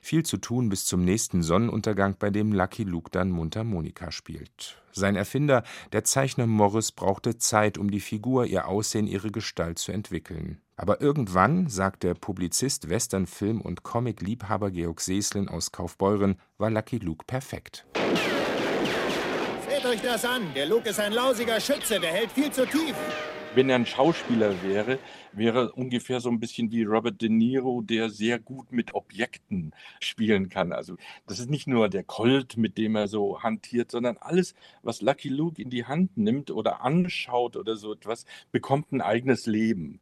Viel 0.02 0.24
zu 0.24 0.38
tun 0.38 0.70
bis 0.70 0.86
zum 0.86 1.04
nächsten 1.04 1.44
Sonnenuntergang, 1.44 2.16
bei 2.20 2.30
dem 2.30 2.54
Lucky 2.54 2.84
Luke 2.84 3.10
dann 3.12 3.32
Mundharmonika 3.32 4.12
spielt. 4.12 4.82
Sein 4.92 5.16
Erfinder, 5.16 5.64
der 5.92 6.04
Zeichner 6.04 6.48
Morris, 6.48 6.92
brauchte 6.92 7.38
Zeit, 7.38 7.78
um 7.78 7.92
die 7.92 8.00
Figur, 8.00 8.46
ihr 8.46 8.68
Aussehen, 8.68 9.08
ihre 9.08 9.32
Gestalt 9.32 9.80
zu 9.80 9.92
entwickeln. 9.92 10.62
Aber 10.76 11.02
irgendwann, 11.02 11.68
sagt 11.68 12.04
der 12.04 12.14
Publizist, 12.14 12.90
Western, 12.90 13.28
Film 13.28 13.62
und 13.62 13.84
Comic-Liebhaber 13.84 14.72
Georg 14.72 15.02
Seslin 15.02 15.50
aus 15.50 15.72
Kaufbeuren, 15.72 16.40
war 16.58 16.70
Lucky 16.70 16.98
Luke 16.98 17.26
perfekt. 17.26 17.86
Seht 19.70 19.86
euch 19.86 20.02
das 20.02 20.26
an. 20.26 20.54
Der 20.56 20.66
Luke 20.66 20.90
ist 20.90 21.00
ein 21.00 21.14
lausiger 21.14 21.60
Schütze, 21.60 22.00
der 22.00 22.12
hält 22.12 22.32
viel 22.32 22.52
zu 22.52 22.66
tief. 22.66 22.96
Wenn 23.56 23.68
er 23.70 23.78
ein 23.78 23.88
Schauspieler 23.88 24.62
wäre, 24.62 25.00
wäre 25.32 25.72
ungefähr 25.72 26.20
so 26.22 26.30
ein 26.30 26.40
bisschen 26.40 26.72
wie 26.72 26.84
Robert 26.84 27.20
De 27.20 27.30
Niro, 27.30 27.82
der 27.82 28.12
sehr 28.12 28.38
gut 28.38 28.72
mit 28.72 28.94
Objekten 28.94 29.74
spielen 30.00 30.50
kann. 30.50 30.72
Also 30.72 30.98
das 31.26 31.40
ist 31.40 31.50
nicht 31.50 31.66
nur 31.66 31.90
der 31.90 32.04
Colt, 32.04 32.58
mit 32.58 32.78
dem 32.78 32.96
er 32.96 33.08
so 33.08 33.42
hantiert, 33.42 33.90
sondern 33.90 34.18
alles, 34.18 34.54
was 34.84 35.02
Lucky 35.02 35.30
Luke 35.30 35.60
in 35.60 35.72
die 35.72 35.86
Hand 35.86 36.16
nimmt 36.16 36.52
oder 36.52 36.82
anschaut 36.84 37.56
oder 37.56 37.76
so 37.76 37.94
etwas, 37.94 38.26
bekommt 38.52 38.92
ein 38.92 39.02
eigenes 39.02 39.48
Leben. 39.48 40.00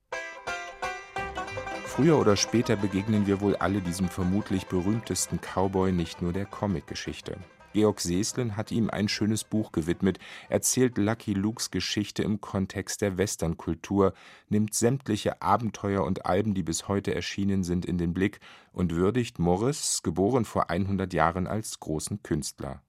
Früher 1.85 2.19
oder 2.19 2.35
später 2.35 2.75
begegnen 2.75 3.27
wir 3.27 3.39
wohl 3.39 3.55
alle 3.55 3.79
diesem 3.81 4.09
vermutlich 4.09 4.65
berühmtesten 4.67 5.39
Cowboy 5.39 5.93
nicht 5.93 6.21
nur 6.21 6.33
der 6.33 6.45
Comicgeschichte. 6.45 7.37
Georg 7.77 8.01
Seslin 8.01 8.57
hat 8.57 8.71
ihm 8.71 8.89
ein 8.89 9.07
schönes 9.07 9.43
Buch 9.43 9.71
gewidmet, 9.71 10.17
erzählt 10.49 10.97
Lucky 10.97 11.33
Lukes 11.33 11.69
Geschichte 11.69 12.23
im 12.23 12.41
Kontext 12.41 13.03
der 13.03 13.19
Westernkultur, 13.19 14.15
nimmt 14.49 14.73
sämtliche 14.73 15.43
Abenteuer 15.43 16.03
und 16.03 16.25
Alben, 16.25 16.55
die 16.55 16.63
bis 16.63 16.87
heute 16.87 17.13
erschienen 17.13 17.63
sind, 17.63 17.85
in 17.85 17.99
den 17.99 18.15
Blick 18.15 18.39
und 18.71 18.95
würdigt 18.95 19.37
Morris, 19.37 20.01
geboren 20.01 20.43
vor 20.43 20.71
100 20.71 21.13
Jahren, 21.13 21.45
als 21.45 21.79
großen 21.79 22.23
Künstler. 22.23 22.81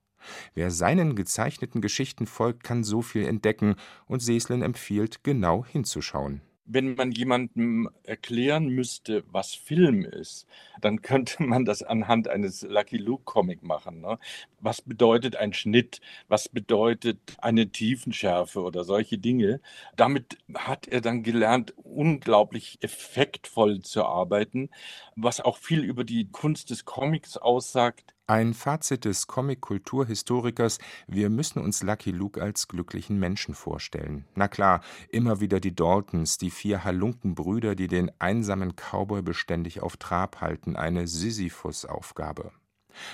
Wer 0.54 0.70
seinen 0.70 1.16
gezeichneten 1.16 1.82
Geschichten 1.82 2.26
folgt, 2.26 2.64
kann 2.64 2.82
so 2.82 3.02
viel 3.02 3.26
entdecken, 3.26 3.74
und 4.06 4.22
Seslin 4.22 4.62
empfiehlt, 4.62 5.22
genau 5.22 5.66
hinzuschauen 5.66 6.40
wenn 6.68 6.94
man 6.94 7.10
jemandem 7.10 7.88
erklären 8.04 8.68
müsste, 8.68 9.24
was 9.32 9.54
Film 9.54 10.04
ist, 10.04 10.46
dann 10.80 11.02
könnte 11.02 11.42
man 11.42 11.64
das 11.64 11.82
anhand 11.82 12.28
eines 12.28 12.62
Lucky 12.62 12.98
Luke 12.98 13.24
Comic 13.24 13.62
machen. 13.62 14.00
Ne? 14.00 14.18
Was 14.60 14.82
bedeutet 14.82 15.36
ein 15.36 15.52
Schnitt? 15.54 16.00
Was 16.28 16.48
bedeutet 16.48 17.18
eine 17.38 17.70
Tiefenschärfe 17.70 18.60
oder 18.60 18.84
solche 18.84 19.18
Dinge? 19.18 19.60
Damit 19.96 20.38
hat 20.54 20.86
er 20.86 21.00
dann 21.00 21.22
gelernt, 21.22 21.74
unglaublich 21.76 22.78
effektvoll 22.82 23.80
zu 23.80 24.04
arbeiten, 24.04 24.68
was 25.16 25.40
auch 25.40 25.56
viel 25.56 25.82
über 25.82 26.04
die 26.04 26.28
Kunst 26.30 26.70
des 26.70 26.84
Comics 26.84 27.36
aussagt. 27.36 28.14
Ein 28.30 28.52
Fazit 28.52 29.06
des 29.06 29.26
Comic-Kulturhistorikers: 29.26 30.80
Wir 31.06 31.30
müssen 31.30 31.60
uns 31.60 31.82
Lucky 31.82 32.10
Luke 32.10 32.42
als 32.42 32.68
glücklichen 32.68 33.18
Menschen 33.18 33.54
vorstellen. 33.54 34.26
Na 34.34 34.48
klar, 34.48 34.82
immer 35.08 35.40
wieder 35.40 35.60
die 35.60 35.74
Daltons, 35.74 36.36
die 36.36 36.50
vier 36.50 36.84
Halunkenbrüder, 36.84 37.74
die 37.74 37.88
den 37.88 38.10
einsamen 38.18 38.76
Cowboy 38.76 39.22
beständig 39.22 39.80
auf 39.80 39.96
Trab 39.96 40.42
halten, 40.42 40.76
eine 40.76 41.08
Sisyphus-Aufgabe. 41.08 42.52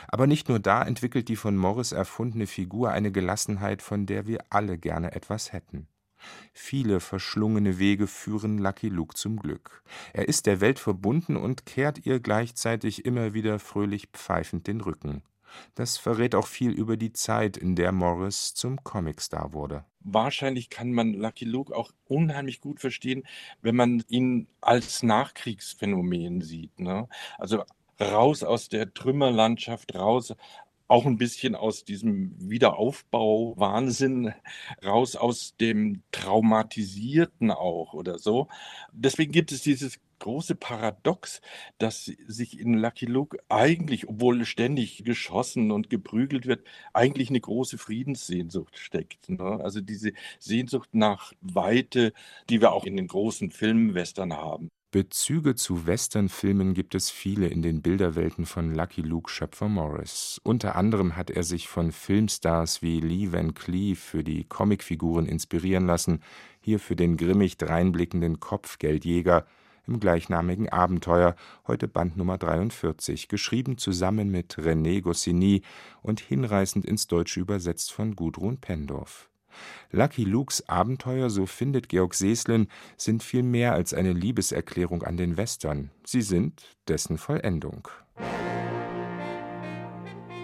Aber 0.09 0.27
nicht 0.27 0.49
nur 0.49 0.59
da 0.59 0.83
entwickelt 0.83 1.29
die 1.29 1.37
von 1.37 1.57
Morris 1.57 1.93
erfundene 1.93 2.49
Figur 2.49 2.91
eine 2.91 3.13
Gelassenheit, 3.13 3.83
von 3.83 4.07
der 4.07 4.27
wir 4.27 4.41
alle 4.51 4.79
gerne 4.79 5.13
etwas 5.15 5.53
hätten. 5.53 5.87
Viele 6.53 7.01
verschlungene 7.01 7.79
Wege 7.79 8.07
führen 8.07 8.59
Lucky 8.59 8.89
Luke 8.89 9.15
zum 9.15 9.39
Glück. 9.39 9.83
Er 10.13 10.29
ist 10.29 10.47
der 10.47 10.61
Welt 10.61 10.79
verbunden 10.79 11.37
und 11.37 11.67
kehrt 11.67 12.07
ihr 12.07 12.21
gleichzeitig 12.21 13.05
immer 13.05 13.35
wieder 13.35 13.59
fröhlich 13.59 14.09
pfeifend 14.13 14.67
den 14.67 14.81
Rücken. 14.81 15.23
Das 15.75 15.99
verrät 15.99 16.35
auch 16.35 16.47
viel 16.47 16.73
über 16.73 16.97
die 16.97 17.13
Zeit, 17.13 17.57
in 17.57 17.77
der 17.77 17.93
Morris 17.93 18.55
zum 18.55 18.83
Comicstar 18.83 19.53
wurde. 19.53 19.85
Wahrscheinlich 20.01 20.71
kann 20.71 20.93
man 20.93 21.15
Lucky 21.15 21.45
Luke 21.45 21.75
auch 21.75 21.93
unheimlich 22.07 22.61
gut 22.61 22.81
verstehen, 22.81 23.25
wenn 23.63 23.77
man 23.77 24.05
ihn 24.09 24.49
als 24.61 25.03
Nachkriegsphänomen 25.03 26.43
sieht. 26.43 26.79
Ne? 26.79 27.09
Also 27.39 27.65
raus 28.01 28.43
aus 28.43 28.69
der 28.69 28.93
Trümmerlandschaft, 28.93 29.95
raus 29.95 30.35
auch 30.95 31.07
ein 31.07 31.19
bisschen 31.19 31.57
aus 31.57 31.85
diesem 31.85 32.37
Wiederaufbau-Wahnsinn 32.39 34.33
raus, 34.85 35.17
aus 35.17 35.57
dem 35.57 36.05
Traumatisierten 36.13 37.51
auch 37.51 37.95
oder 37.95 38.21
so. 38.21 38.47
Deswegen 38.93 39.33
gibt 39.33 39.51
es 39.51 39.63
dieses 39.63 39.99
große 40.21 40.55
Paradox, 40.55 41.41
dass 41.79 42.05
sich 42.05 42.61
in 42.61 42.75
Lucky 42.75 43.07
Luke 43.07 43.39
eigentlich, 43.49 44.09
obwohl 44.09 44.45
ständig 44.45 45.03
geschossen 45.03 45.73
und 45.73 45.91
geprügelt 45.91 46.47
wird, 46.47 46.65
eigentlich 46.93 47.29
eine 47.29 47.41
große 47.41 47.77
Friedenssehnsucht 47.77 48.79
steckt. 48.79 49.29
Ne? 49.29 49.59
Also 49.65 49.81
diese 49.81 50.13
Sehnsucht 50.39 50.91
nach 50.93 51.33
Weite, 51.41 52.13
die 52.49 52.61
wir 52.61 52.73
auch 52.73 52.85
in 52.85 52.97
den 52.97 53.09
großen 53.09 53.51
Filmwestern 53.51 54.35
haben. 54.35 54.71
Bezüge 54.95 55.57
zu 55.57 55.89
Westernfilmen 55.89 56.73
gibt 56.73 56.95
es 56.95 57.11
viele 57.11 57.49
in 57.49 57.63
den 57.63 57.83
Bilderwelten 57.83 58.47
von 58.47 58.73
Lucky 58.73 59.01
Luke-Schöpfer 59.01 59.69
Morris. 59.69 60.41
Unter 60.45 60.77
anderem 60.77 61.17
hat 61.17 61.31
er 61.31 61.43
sich 61.43 61.67
von 61.67 61.91
Filmstars 61.91 62.81
wie 62.81 63.01
Lee 63.01 63.33
Van 63.33 63.55
Cleef 63.55 63.99
für 63.99 64.23
die 64.23 64.45
Comicfiguren 64.45 65.27
inspirieren 65.27 65.85
lassen, 65.85 66.21
hier 66.61 66.79
für 66.79 66.95
den 66.95 67.17
grimmig 67.17 67.57
dreinblickenden 67.57 68.39
Kopfgeldjäger 68.39 69.45
im 69.89 69.99
gleichnamigen 69.99 70.69
Abenteuer, 70.69 71.35
heute 71.67 71.89
Band 71.89 72.17
Nummer 72.17 72.39
43, 72.39 73.27
geschrieben 73.27 73.79
zusammen 73.79 74.31
mit 74.31 74.55
René 74.59 75.01
Goscinny 75.03 75.63
und 76.03 76.21
hinreißend 76.21 76.85
ins 76.85 77.09
Deutsche 77.09 77.41
übersetzt 77.41 77.91
von 77.91 78.15
Gudrun 78.15 78.59
Pendorf. 78.59 79.29
Lucky 79.91 80.25
Lukes 80.25 80.69
Abenteuer, 80.69 81.31
so 81.31 81.47
findet 81.47 81.89
Georg 81.89 82.15
Seslin, 82.15 82.69
sind 82.97 83.23
viel 83.23 83.43
mehr 83.43 83.73
als 83.73 83.95
eine 83.95 84.13
Liebeserklärung 84.13 85.03
an 85.03 85.17
den 85.17 85.37
Western. 85.37 85.91
Sie 86.05 86.23
sind 86.23 86.77
dessen 86.89 87.19
Vollendung. 87.19 87.89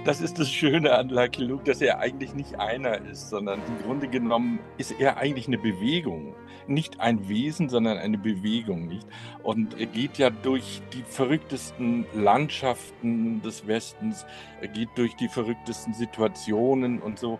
Das 0.02 0.22
ist 0.22 0.38
das 0.38 0.50
Schöne 0.50 0.94
an 0.96 1.10
Lucky 1.10 1.44
Luke, 1.44 1.64
dass 1.64 1.82
er 1.82 1.98
eigentlich 1.98 2.32
nicht 2.32 2.58
einer 2.58 3.02
ist, 3.02 3.28
sondern 3.28 3.60
im 3.66 3.84
Grunde 3.84 4.08
genommen 4.08 4.58
ist 4.78 4.92
er 4.98 5.18
eigentlich 5.18 5.46
eine 5.46 5.58
Bewegung. 5.58 6.34
Nicht 6.66 7.00
ein 7.00 7.28
Wesen, 7.28 7.68
sondern 7.68 7.98
eine 7.98 8.16
Bewegung, 8.16 8.86
nicht? 8.86 9.06
Und 9.42 9.78
er 9.78 9.84
geht 9.84 10.16
ja 10.16 10.30
durch 10.30 10.80
die 10.94 11.02
verrücktesten 11.02 12.06
Landschaften 12.14 13.42
des 13.42 13.66
Westens, 13.66 14.24
er 14.62 14.68
geht 14.68 14.88
durch 14.94 15.14
die 15.16 15.28
verrücktesten 15.28 15.92
Situationen 15.92 17.02
und 17.02 17.18
so 17.18 17.38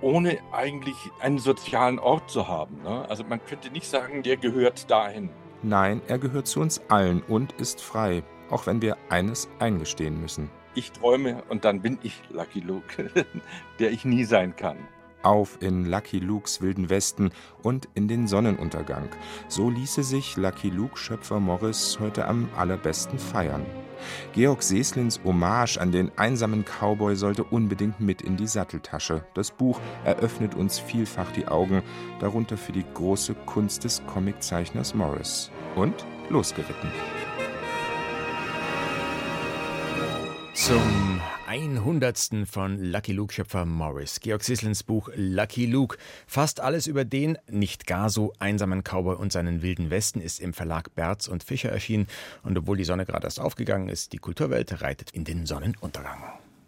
ohne 0.00 0.38
eigentlich 0.52 0.96
einen 1.20 1.38
sozialen 1.38 1.98
Ort 1.98 2.30
zu 2.30 2.48
haben. 2.48 2.82
Ne? 2.82 3.08
Also 3.08 3.24
man 3.24 3.44
könnte 3.44 3.70
nicht 3.70 3.86
sagen, 3.86 4.22
der 4.22 4.36
gehört 4.36 4.90
dahin. 4.90 5.30
Nein, 5.62 6.00
er 6.06 6.18
gehört 6.18 6.46
zu 6.46 6.60
uns 6.60 6.80
allen 6.88 7.22
und 7.22 7.52
ist 7.52 7.80
frei, 7.80 8.22
auch 8.50 8.66
wenn 8.66 8.80
wir 8.80 8.96
eines 9.08 9.48
eingestehen 9.58 10.20
müssen. 10.20 10.50
Ich 10.74 10.92
träume 10.92 11.42
und 11.48 11.64
dann 11.64 11.82
bin 11.82 11.98
ich 12.02 12.22
Lucky 12.30 12.60
Luke, 12.60 13.10
der 13.78 13.90
ich 13.90 14.04
nie 14.04 14.24
sein 14.24 14.56
kann 14.56 14.76
auf 15.22 15.58
in 15.60 15.86
Lucky 15.86 16.18
Lukes 16.18 16.60
wilden 16.60 16.90
Westen 16.90 17.30
und 17.62 17.88
in 17.94 18.08
den 18.08 18.26
Sonnenuntergang. 18.26 19.08
So 19.48 19.70
ließe 19.70 20.02
sich 20.02 20.36
Lucky 20.36 20.70
Luke 20.70 20.96
Schöpfer 20.98 21.40
Morris 21.40 21.98
heute 22.00 22.26
am 22.26 22.48
allerbesten 22.56 23.18
feiern. 23.18 23.64
Georg 24.32 24.62
Seslins 24.62 25.20
Hommage 25.24 25.78
an 25.78 25.92
den 25.92 26.10
einsamen 26.16 26.64
Cowboy 26.64 27.16
sollte 27.16 27.44
unbedingt 27.44 28.00
mit 28.00 28.22
in 28.22 28.36
die 28.36 28.46
Satteltasche. 28.46 29.24
Das 29.34 29.50
Buch 29.50 29.80
eröffnet 30.04 30.54
uns 30.54 30.78
vielfach 30.78 31.30
die 31.32 31.48
Augen, 31.48 31.82
darunter 32.18 32.56
für 32.56 32.72
die 32.72 32.84
große 32.94 33.34
Kunst 33.46 33.84
des 33.84 34.02
Comiczeichners 34.06 34.94
Morris. 34.94 35.50
Und 35.76 36.04
losgeritten. 36.30 36.90
Zum 40.60 41.22
100. 41.46 42.44
von 42.44 42.78
Lucky 42.78 43.12
Luke-Schöpfer 43.12 43.64
Morris. 43.64 44.20
Georg 44.20 44.44
Sislens 44.44 44.82
Buch 44.82 45.08
Lucky 45.14 45.64
Luke. 45.64 45.96
Fast 46.26 46.60
alles 46.60 46.86
über 46.86 47.06
den 47.06 47.38
nicht 47.48 47.86
gar 47.86 48.10
so 48.10 48.34
einsamen 48.38 48.84
Cowboy 48.84 49.16
und 49.16 49.32
seinen 49.32 49.62
wilden 49.62 49.88
Westen 49.88 50.20
ist 50.20 50.38
im 50.38 50.52
Verlag 50.52 50.94
Berz 50.94 51.28
und 51.28 51.42
Fischer 51.44 51.70
erschienen. 51.70 52.08
Und 52.42 52.58
obwohl 52.58 52.76
die 52.76 52.84
Sonne 52.84 53.06
gerade 53.06 53.26
erst 53.26 53.40
aufgegangen 53.40 53.88
ist, 53.88 54.12
die 54.12 54.18
Kulturwelt 54.18 54.82
reitet 54.82 55.12
in 55.12 55.24
den 55.24 55.46
Sonnenuntergang. 55.46 56.22